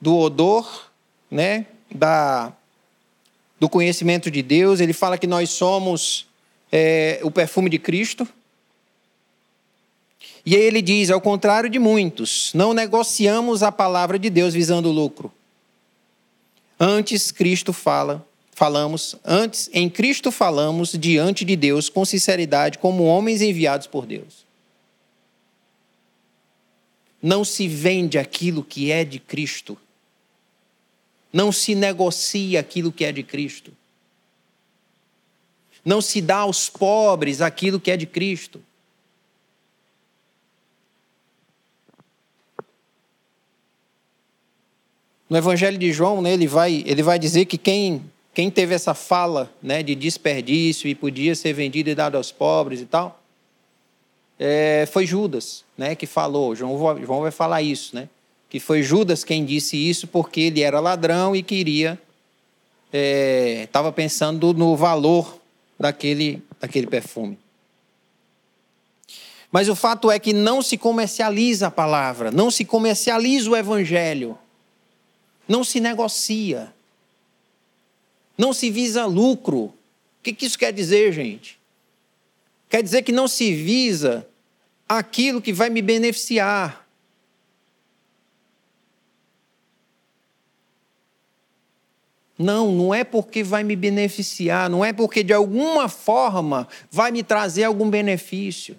[0.00, 0.90] do odor,
[1.30, 1.64] né,
[1.94, 2.52] da
[3.64, 6.26] do conhecimento de Deus, ele fala que nós somos
[6.70, 8.28] é, o perfume de Cristo.
[10.44, 14.90] E aí ele diz: ao contrário de muitos, não negociamos a palavra de Deus visando
[14.90, 15.32] lucro.
[16.78, 23.40] Antes Cristo fala, falamos, antes em Cristo falamos diante de Deus com sinceridade, como homens
[23.40, 24.44] enviados por Deus.
[27.22, 29.78] Não se vende aquilo que é de Cristo
[31.34, 33.72] não se negocia aquilo que é de Cristo.
[35.84, 38.62] Não se dá aos pobres aquilo que é de Cristo.
[45.28, 48.94] No Evangelho de João, né, ele, vai, ele vai dizer que quem, quem teve essa
[48.94, 53.20] fala né, de desperdício e podia ser vendido e dado aos pobres e tal,
[54.38, 56.54] é, foi Judas né, que falou.
[56.54, 57.96] João, João vai falar isso.
[57.96, 58.08] Né?
[58.54, 62.00] Que foi Judas quem disse isso porque ele era ladrão e queria
[63.64, 65.40] estava é, pensando no valor
[65.76, 67.36] daquele, daquele perfume.
[69.50, 74.38] Mas o fato é que não se comercializa a palavra, não se comercializa o evangelho,
[75.48, 76.72] não se negocia,
[78.38, 79.62] não se visa lucro.
[79.62, 79.74] O
[80.22, 81.58] que, que isso quer dizer, gente?
[82.70, 84.24] Quer dizer que não se visa
[84.88, 86.83] aquilo que vai me beneficiar.
[92.38, 97.22] Não, não é porque vai me beneficiar, não é porque de alguma forma vai me
[97.22, 98.76] trazer algum benefício.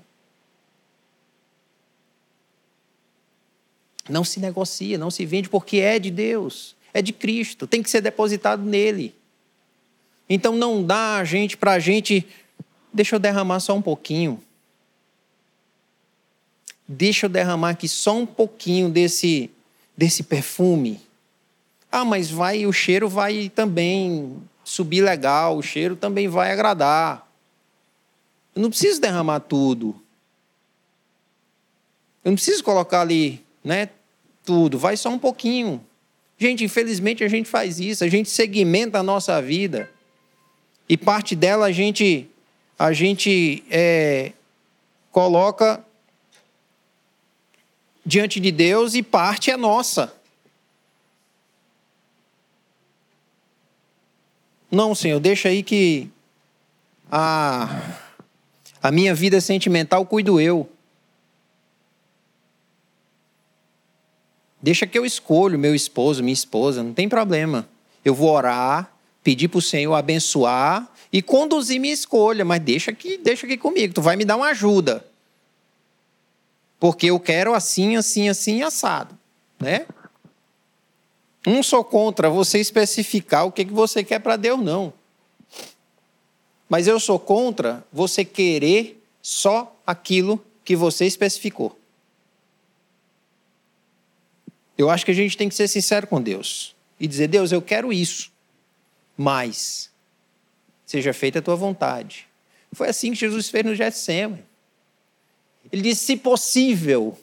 [4.10, 7.89] Não se negocia, não se vende porque é de Deus, é de Cristo, tem que
[7.89, 9.16] ser depositado nele.
[10.30, 12.28] Então não dá a gente para a gente,
[12.93, 14.41] deixa eu derramar só um pouquinho.
[16.88, 19.49] Deixa eu derramar aqui só um pouquinho desse,
[19.97, 21.05] desse perfume
[21.95, 27.25] ah, mas vai, o cheiro vai também subir legal, o cheiro também vai agradar.
[28.55, 29.95] Eu não preciso derramar tudo.
[32.23, 33.89] Eu não preciso colocar ali, né,
[34.43, 35.83] tudo, vai só um pouquinho.
[36.37, 39.89] Gente, infelizmente a gente faz isso, a gente segmenta a nossa vida.
[40.87, 42.29] E parte dela a gente
[42.77, 44.33] a gente é,
[45.11, 45.83] coloca
[48.05, 50.13] diante de Deus e parte é nossa.
[54.72, 56.09] Não, Senhor, deixa aí que
[57.11, 57.97] a,
[58.82, 60.70] a minha vida sentimental cuido eu.
[64.61, 67.70] Deixa que eu escolho meu esposo, minha esposa, não tem problema.
[68.03, 68.91] Eu vou orar,
[69.24, 73.93] pedir para o Senhor abençoar e conduzir minha escolha, mas deixa aqui, deixa aqui comigo,
[73.93, 75.05] tu vai me dar uma ajuda.
[76.80, 79.18] Porque eu quero assim, assim, assim, assado,
[79.59, 79.86] né?
[81.45, 84.91] Não sou contra você especificar o que, que você quer para Deus, não.
[86.67, 91.77] Mas eu sou contra você querer só aquilo que você especificou.
[94.77, 97.61] Eu acho que a gente tem que ser sincero com Deus e dizer: Deus, eu
[97.61, 98.31] quero isso,
[99.15, 99.89] mas
[100.85, 102.27] seja feita a tua vontade.
[102.73, 104.43] Foi assim que Jesus fez no Getsemane.
[105.71, 107.17] Ele disse: se possível,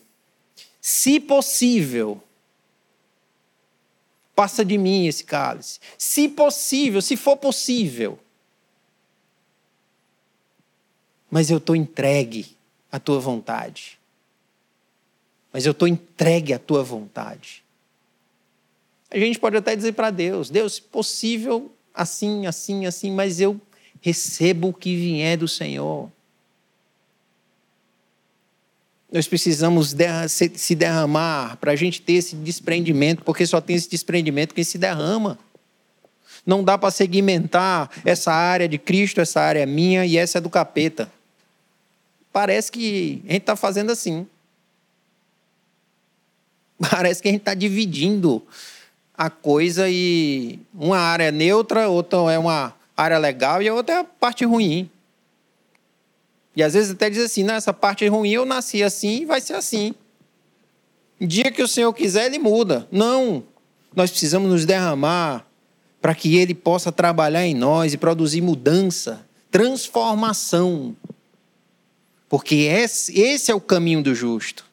[0.80, 2.22] se possível,
[4.34, 5.78] passa de mim esse cálice.
[5.96, 8.18] Se possível, se for possível.
[11.30, 12.56] Mas eu estou entregue
[12.90, 13.98] à tua vontade
[15.52, 17.62] mas eu estou entregue à tua vontade.
[19.10, 23.60] A gente pode até dizer para Deus: Deus, se possível, assim, assim, assim, mas eu
[24.00, 26.10] recebo o que vier do Senhor.
[29.12, 29.94] Nós precisamos
[30.56, 34.78] se derramar para a gente ter esse desprendimento, porque só tem esse desprendimento quem se
[34.78, 35.38] derrama.
[36.46, 40.40] Não dá para segmentar essa área de Cristo, essa área é minha e essa é
[40.40, 41.12] do capeta.
[42.32, 44.26] Parece que a gente está fazendo assim.
[46.90, 48.42] Parece que a gente está dividindo
[49.14, 53.94] a coisa e uma área é neutra, outra é uma área legal e a outra
[53.94, 54.90] é a parte ruim.
[56.54, 59.40] E às vezes até diz assim, não, essa parte ruim eu nasci assim e vai
[59.40, 59.94] ser assim.
[61.20, 62.86] Dia que o Senhor quiser, Ele muda.
[62.90, 63.44] Não,
[63.94, 65.46] nós precisamos nos derramar
[66.00, 70.96] para que Ele possa trabalhar em nós e produzir mudança, transformação.
[72.28, 74.64] Porque esse é o caminho do justo.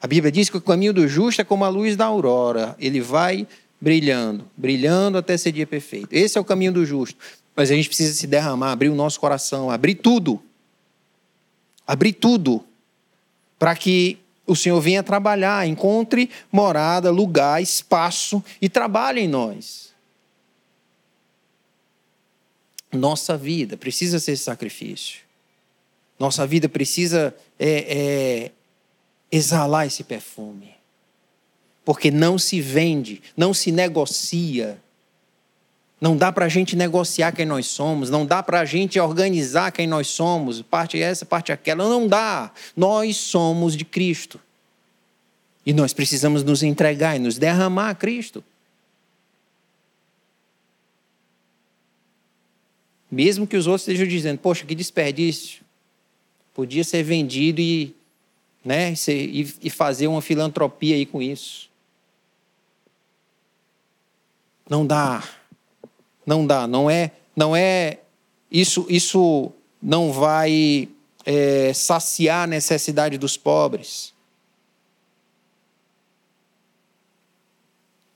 [0.00, 2.76] A Bíblia diz que o caminho do justo é como a luz da aurora.
[2.78, 3.46] Ele vai
[3.80, 6.08] brilhando, brilhando até ser dia perfeito.
[6.12, 7.16] Esse é o caminho do justo.
[7.56, 10.40] Mas a gente precisa se derramar, abrir o nosso coração, abrir tudo.
[11.92, 12.64] Abrir tudo.
[13.58, 19.92] Para que o Senhor venha trabalhar, encontre morada, lugar, espaço e trabalhe em nós.
[22.90, 25.20] Nossa vida precisa ser sacrifício.
[26.18, 27.68] Nossa vida precisa é,
[28.48, 28.50] é,
[29.30, 30.74] exalar esse perfume.
[31.84, 34.80] Porque não se vende, não se negocia.
[36.02, 39.70] Não dá para a gente negociar quem nós somos, não dá para a gente organizar
[39.70, 42.50] quem nós somos, parte essa, parte aquela, não dá.
[42.76, 44.40] Nós somos de Cristo.
[45.64, 48.42] E nós precisamos nos entregar e nos derramar a Cristo.
[53.08, 55.62] Mesmo que os outros estejam dizendo, poxa, que desperdício.
[56.52, 57.94] Podia ser vendido e
[58.64, 58.94] né?
[59.08, 61.70] E fazer uma filantropia aí com isso.
[64.68, 65.22] Não dá.
[66.24, 66.66] Não dá.
[66.66, 67.12] Não é.
[67.34, 67.98] Não é.
[68.50, 68.86] Isso.
[68.88, 69.52] Isso
[69.82, 70.88] não vai
[71.24, 74.12] é, saciar a necessidade dos pobres.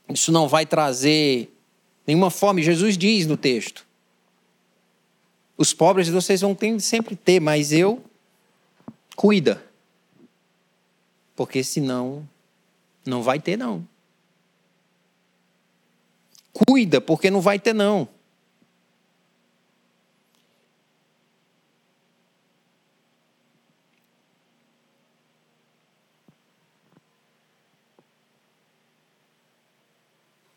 [0.08, 1.52] Isso não vai trazer
[2.06, 2.62] nenhuma fome.
[2.62, 3.84] Jesus diz no texto:
[5.56, 8.02] os pobres vocês vão ter, sempre ter, mas eu
[9.16, 9.64] cuida.
[11.34, 12.26] Porque senão
[13.04, 13.86] não vai ter não.
[16.56, 18.08] Cuida, porque não vai ter não.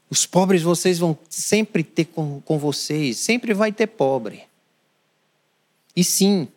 [0.10, 4.48] Os pobres vocês vão sempre ter com, com vocês, sempre vai ter pobre.
[5.94, 6.48] E sim,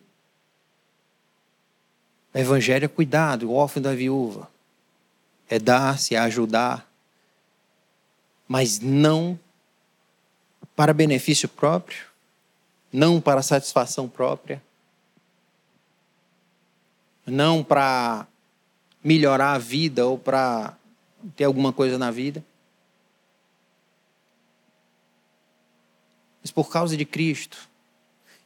[2.33, 4.49] o evangelho é cuidado, o órfão da viúva.
[5.49, 6.92] É dar-se, é ajudar.
[8.53, 9.39] Mas não
[10.75, 12.05] para benefício próprio,
[12.91, 14.61] não para satisfação própria,
[17.25, 18.27] não para
[19.03, 20.77] melhorar a vida ou para
[21.35, 22.45] ter alguma coisa na vida.
[26.39, 27.57] Mas por causa de Cristo.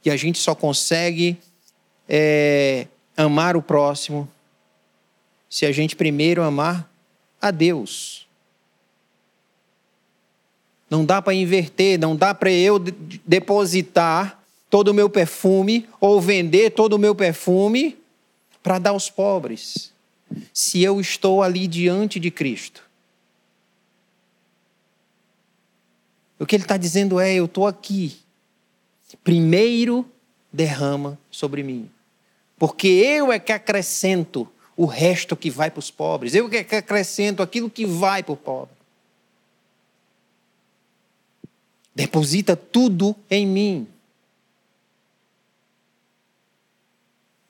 [0.06, 1.38] E a gente só consegue
[2.08, 2.88] é,
[3.18, 4.32] amar o próximo
[5.50, 6.90] se a gente primeiro amar
[7.42, 8.27] a Deus.
[10.90, 16.72] Não dá para inverter, não dá para eu depositar todo o meu perfume ou vender
[16.72, 17.98] todo o meu perfume
[18.64, 19.92] para dar aos pobres,
[20.54, 22.84] se eu estou ali diante de Cristo.
[26.40, 28.18] O que ele está dizendo é: eu estou aqui.
[29.24, 30.06] Primeiro
[30.52, 31.90] derrama sobre mim
[32.58, 36.34] porque eu é que acrescento o resto que vai para os pobres.
[36.34, 38.76] Eu que acrescento aquilo que vai para o pobre.
[41.98, 43.88] Deposita tudo em mim.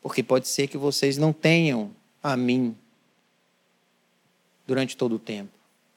[0.02, 1.92] Porque pode ser que vocês não tenham
[2.24, 2.74] a mim
[4.66, 5.52] durante todo o tempo.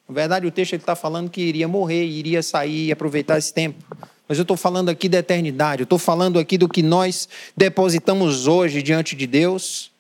[0.09, 3.85] Na verdade, o texto está falando que iria morrer, iria sair e aproveitar esse tempo.
[4.27, 8.49] Mas eu estou falando aqui da eternidade, eu estou falando aqui do que nós depositamos
[8.49, 9.93] hoje diante de Deus,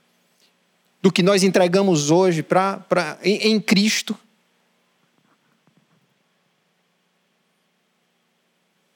[1.00, 4.18] do que nós entregamos hoje pra, pra, em, em Cristo.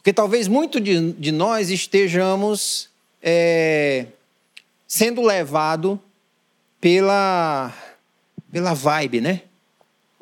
[0.04, 2.90] Porque talvez muito de, de nós estejamos
[3.22, 4.04] é,
[4.86, 5.98] sendo levado
[6.78, 7.72] pela,
[8.52, 9.40] pela vibe, né?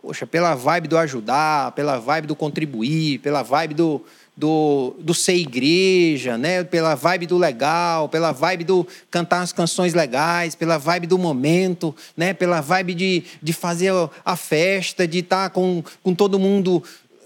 [0.00, 4.04] Poxa, pela vibe do ajudar, pela vibe do contribuir, pela vibe do,
[4.36, 6.64] do, do ser igreja, né?
[6.64, 11.94] pela vibe do legal, pela vibe do cantar as canções legais, pela vibe do momento,
[12.16, 12.32] né?
[12.32, 13.92] pela vibe de, de fazer
[14.24, 16.82] a festa, de estar com, com todo mundo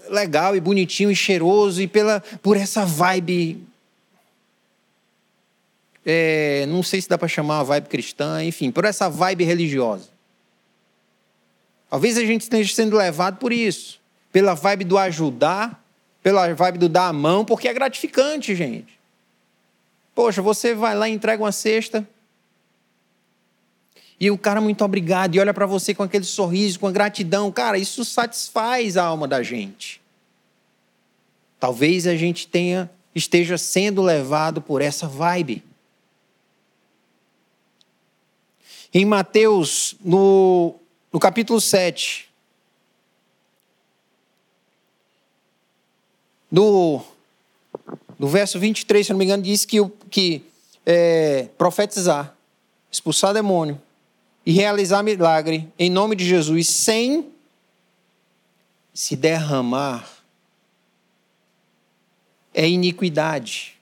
[0.09, 3.63] legal e bonitinho e cheiroso, e pela, por essa vibe.
[6.05, 10.09] É, não sei se dá para chamar a vibe cristã, enfim, por essa vibe religiosa.
[11.89, 13.99] Talvez a gente esteja sendo levado por isso,
[14.31, 15.83] pela vibe do ajudar,
[16.21, 18.97] pela vibe do dar a mão, porque é gratificante, gente.
[20.13, 22.07] Poxa, você vai lá e entrega uma cesta,
[24.19, 27.51] e o cara muito obrigado, e olha para você com aquele sorriso, com a gratidão.
[27.51, 30.01] Cara, isso satisfaz a alma da gente.
[31.59, 35.63] Talvez a gente tenha esteja sendo levado por essa vibe.
[38.93, 40.75] Em Mateus, no
[41.11, 42.29] no capítulo 7,
[46.51, 47.01] do,
[48.19, 49.77] do verso 23, se não me engano, diz que,
[50.11, 50.43] que
[50.85, 52.35] é, profetizar,
[52.91, 53.81] expulsar demônio
[54.47, 57.33] e realizar milagre em nome de Jesus sem
[58.93, 60.09] se derramar
[62.53, 63.77] é iniquidade,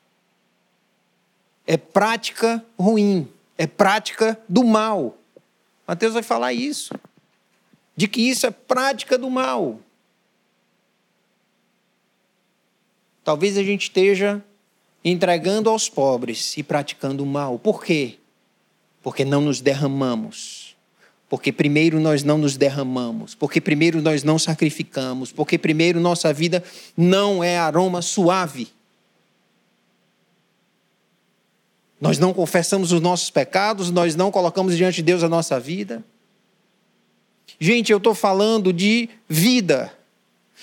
[1.68, 5.16] é prática ruim, é prática do mal.
[5.88, 6.95] Mateus vai falar isso
[7.95, 9.80] de que isso é prática do mal.
[13.24, 14.43] Talvez a gente esteja
[15.03, 17.59] entregando aos pobres e praticando o mal.
[17.59, 18.18] Por quê?
[19.06, 20.76] Porque não nos derramamos.
[21.30, 23.36] Porque primeiro nós não nos derramamos.
[23.36, 25.32] Porque primeiro nós não sacrificamos.
[25.32, 26.64] Porque primeiro nossa vida
[26.97, 28.68] não é aroma suave.
[32.01, 36.03] Nós não confessamos os nossos pecados, nós não colocamos diante de Deus a nossa vida.
[37.60, 39.95] Gente, eu estou falando de vida.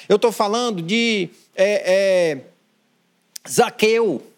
[0.08, 1.92] Eu estou falando de é,
[2.32, 2.40] é,
[3.48, 4.31] Zaqueu.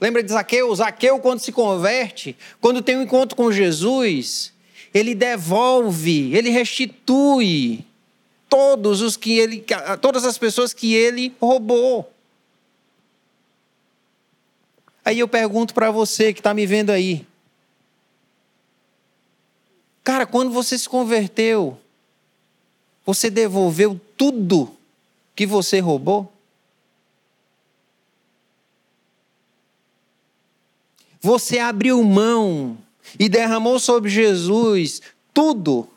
[0.00, 0.74] Lembra de Zaqueu?
[0.74, 4.52] Zaqueu, quando se converte, quando tem um encontro com Jesus,
[4.94, 7.84] ele devolve, ele restitui
[8.48, 9.64] todos os que ele,
[10.00, 12.10] todas as pessoas que ele roubou.
[15.04, 17.26] Aí eu pergunto para você que está me vendo aí.
[20.04, 21.78] Cara, quando você se converteu,
[23.04, 24.70] você devolveu tudo
[25.34, 26.32] que você roubou?
[31.20, 32.78] Você abriu mão
[33.18, 35.00] e derramou sobre Jesus
[35.32, 35.88] tudo.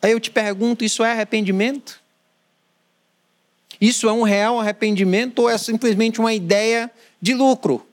[0.00, 2.00] Aí eu te pergunto: isso é arrependimento?
[3.80, 7.86] Isso é um real arrependimento ou é simplesmente uma ideia de lucro?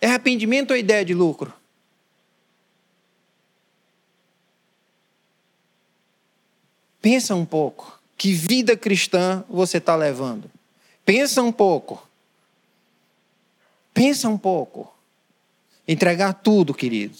[0.00, 1.52] É arrependimento ou ideia de lucro?
[7.06, 8.00] Pensa um pouco.
[8.18, 10.50] Que vida cristã você está levando?
[11.04, 12.04] Pensa um pouco.
[13.94, 14.92] Pensa um pouco.
[15.86, 17.16] Entregar tudo, querido.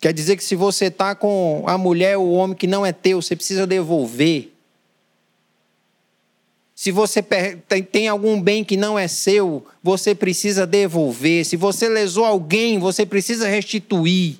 [0.00, 2.90] Quer dizer que se você está com a mulher ou o homem que não é
[2.90, 4.52] teu, você precisa devolver.
[6.74, 11.44] Se você tem algum bem que não é seu, você precisa devolver.
[11.44, 14.38] Se você lesou alguém, você precisa restituir.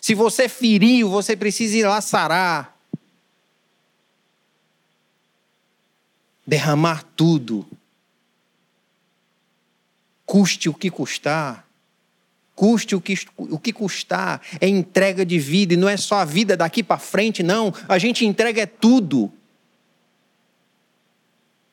[0.00, 2.72] Se você feriu, você precisa ir lá sarar.
[6.46, 7.66] Derramar tudo.
[10.24, 11.66] Custe o que custar.
[12.54, 14.40] Custe o que, o que custar.
[14.60, 15.74] É entrega de vida.
[15.74, 17.72] E não é só a vida daqui para frente, não.
[17.88, 19.32] A gente entrega é tudo.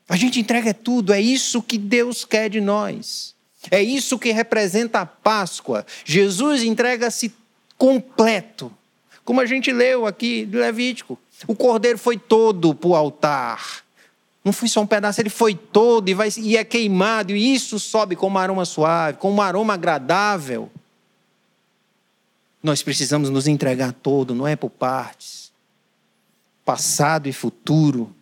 [0.10, 3.36] A gente entrega tudo, é isso que Deus quer de nós.
[3.70, 5.86] É isso que representa a Páscoa.
[6.04, 7.32] Jesus entrega-se
[7.78, 8.74] completo.
[9.24, 11.20] Como a gente leu aqui do Levítico.
[11.46, 13.84] O cordeiro foi todo para o altar.
[14.44, 17.78] Não foi só um pedaço, ele foi todo e, vai, e é queimado, e isso
[17.80, 20.72] sobe como um aroma suave, como um aroma agradável.
[22.64, 25.52] Nós precisamos nos entregar todo, não é por partes.
[26.66, 28.14] Passado e futuro.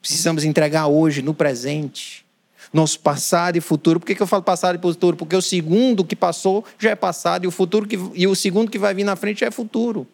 [0.00, 2.24] Precisamos entregar hoje, no presente.
[2.72, 3.98] Nosso passado e futuro.
[3.98, 5.16] Por que, que eu falo passado e futuro?
[5.16, 8.70] Porque o segundo que passou já é passado e o, futuro que, e o segundo
[8.70, 10.06] que vai vir na frente já é futuro.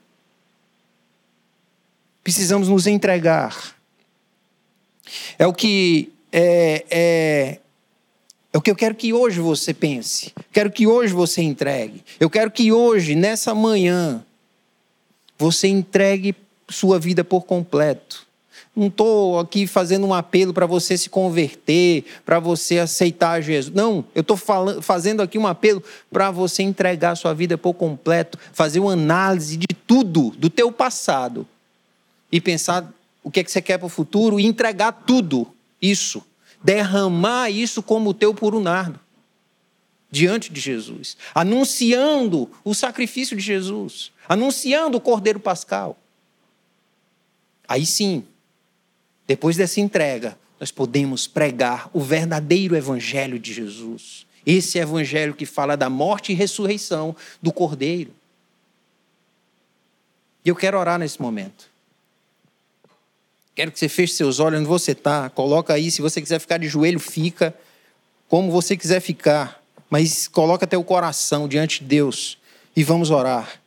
[2.23, 3.76] Precisamos nos entregar.
[5.39, 7.59] É o que é, é,
[8.53, 10.33] é o que eu quero que hoje você pense.
[10.53, 12.05] Quero que hoje você entregue.
[12.19, 14.25] Eu quero que hoje, nessa manhã,
[15.39, 16.35] você entregue
[16.69, 18.27] sua vida por completo.
[18.75, 23.75] Não estou aqui fazendo um apelo para você se converter, para você aceitar Jesus.
[23.75, 24.39] Não, eu estou
[24.83, 29.69] fazendo aqui um apelo para você entregar sua vida por completo, fazer uma análise de
[29.87, 31.47] tudo, do teu passado,
[32.31, 32.93] e pensar
[33.27, 35.53] o que, é que você quer para o futuro e entregar tudo
[35.83, 36.23] isso
[36.67, 38.99] derramar isso como o teu puro nardo
[40.11, 45.97] diante de Jesus, anunciando o sacrifício de Jesus, anunciando o Cordeiro Pascal.
[47.69, 48.25] Aí sim,
[49.27, 54.27] depois dessa entrega, nós podemos pregar o verdadeiro evangelho de Jesus.
[54.45, 58.13] Esse evangelho que fala da morte e ressurreição do Cordeiro.
[60.45, 61.69] E eu quero orar nesse momento.
[63.57, 65.31] Quero que você feche seus olhos onde você está.
[65.31, 67.55] Coloca aí, se você quiser ficar de joelho, fica.
[68.29, 69.63] Como você quiser ficar.
[69.89, 72.37] Mas coloca o coração diante de Deus
[72.77, 73.63] e vamos orar.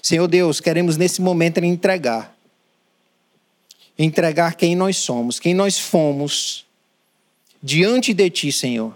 [0.00, 2.36] Senhor Deus, queremos nesse momento entregar.
[3.98, 6.64] Entregar quem nós somos, quem nós fomos
[7.60, 8.94] diante de Ti, Senhor.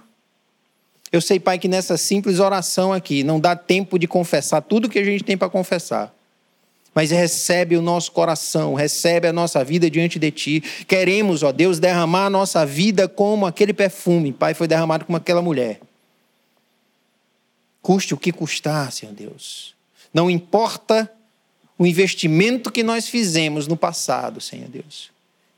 [1.10, 4.98] Eu sei, Pai, que nessa simples oração aqui não dá tempo de confessar tudo que
[5.00, 6.15] a gente tem para confessar
[6.96, 10.62] mas recebe o nosso coração, recebe a nossa vida diante de Ti.
[10.88, 15.42] Queremos, ó Deus, derramar a nossa vida como aquele perfume, Pai, foi derramado como aquela
[15.42, 15.78] mulher.
[17.82, 19.74] Custe o que custar, Senhor Deus.
[20.12, 21.12] Não importa
[21.78, 25.10] o investimento que nós fizemos no passado, Senhor Deus.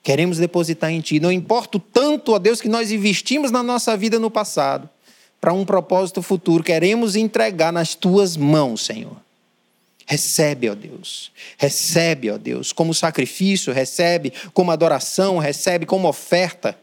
[0.03, 1.21] Queremos depositar em Ti.
[1.21, 4.91] Não importa o tanto, ó Deus, que nós investimos na nossa vida no passado,
[5.41, 6.65] para um propósito futuro.
[6.65, 9.28] Queremos entregar nas Tuas mãos, Senhor.
[10.11, 11.31] Recebe, ó Deus.
[11.59, 16.75] Recebe, ó Deus, como sacrifício, recebe como adoração, recebe como oferta.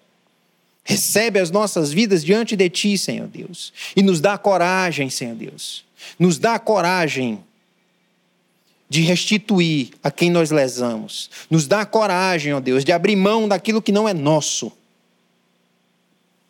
[0.83, 3.73] Recebe as nossas vidas diante de Ti, Senhor Deus.
[3.95, 5.83] E nos dá coragem, Senhor Deus.
[6.19, 7.43] Nos dá coragem
[8.87, 11.31] de restituir a quem nós lesamos.
[11.49, 14.71] Nos dá coragem, ó Deus, de abrir mão daquilo que não é nosso.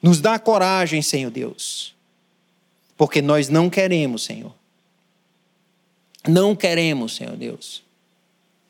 [0.04, 1.96] Nos dá coragem, Senhor Deus.
[2.98, 4.54] Porque nós não queremos, Senhor,
[6.28, 7.84] não queremos, Senhor Deus,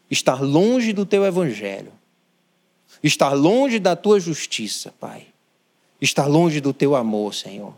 [0.10, 1.92] estar longe do teu evangelho,
[3.04, 5.28] estar longe da tua justiça, Pai,
[6.02, 7.74] estar longe do teu amor, Senhor.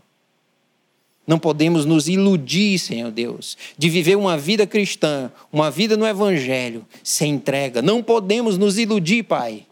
[1.28, 6.86] Não podemos nos iludir, Senhor Deus, de viver uma vida cristã, uma vida no Evangelho,
[7.04, 7.82] sem entrega.
[7.82, 9.66] Não podemos nos iludir, Pai.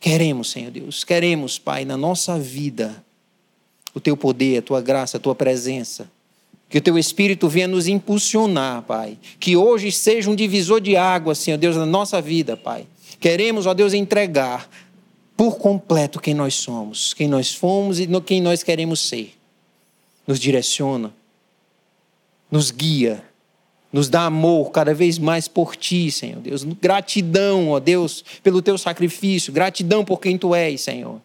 [0.00, 3.04] Queremos, Senhor Deus, queremos, Pai, na nossa vida,
[3.94, 6.10] o Teu poder, a Tua graça, a Tua presença.
[6.74, 9.16] Que o teu Espírito venha nos impulsionar, Pai.
[9.38, 12.84] Que hoje seja um divisor de água, Senhor Deus, na nossa vida, Pai.
[13.20, 14.68] Queremos, ó Deus, entregar
[15.36, 19.34] por completo quem nós somos, quem nós fomos e quem nós queremos ser.
[20.26, 21.14] Nos direciona,
[22.50, 23.22] nos guia,
[23.92, 26.64] nos dá amor cada vez mais por Ti, Senhor Deus.
[26.64, 31.20] Gratidão, ó Deus, pelo Teu sacrifício, gratidão por quem Tu és, Senhor.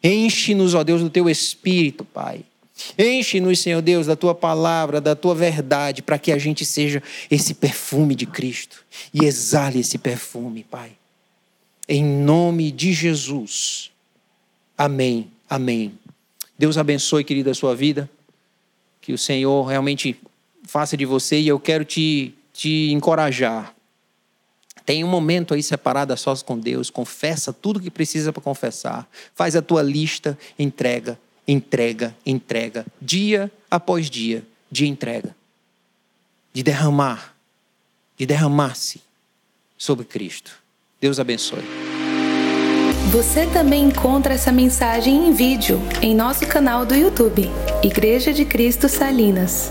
[0.00, 2.44] Enche-nos, ó Deus, do Teu Espírito, Pai.
[2.98, 7.54] Enche-nos, Senhor Deus, da tua palavra, da tua verdade, para que a gente seja esse
[7.54, 10.92] perfume de Cristo e exale esse perfume, Pai.
[11.88, 13.90] Em nome de Jesus.
[14.76, 15.30] Amém.
[15.48, 15.98] Amém.
[16.58, 18.10] Deus abençoe, querida, a sua vida.
[19.00, 20.20] Que o Senhor realmente
[20.64, 23.74] faça de você e eu quero te, te encorajar.
[24.84, 29.08] Tem um momento aí separado a sós com Deus, confessa tudo que precisa para confessar,
[29.34, 35.34] faz a tua lista, entrega entrega, entrega, dia após dia de entrega,
[36.52, 37.34] de derramar,
[38.16, 39.00] de derramar-se
[39.76, 40.52] sobre Cristo.
[41.00, 41.62] Deus abençoe.
[43.12, 47.48] Você também encontra essa mensagem em vídeo em nosso canal do YouTube,
[47.82, 49.70] Igreja de Cristo Salinas.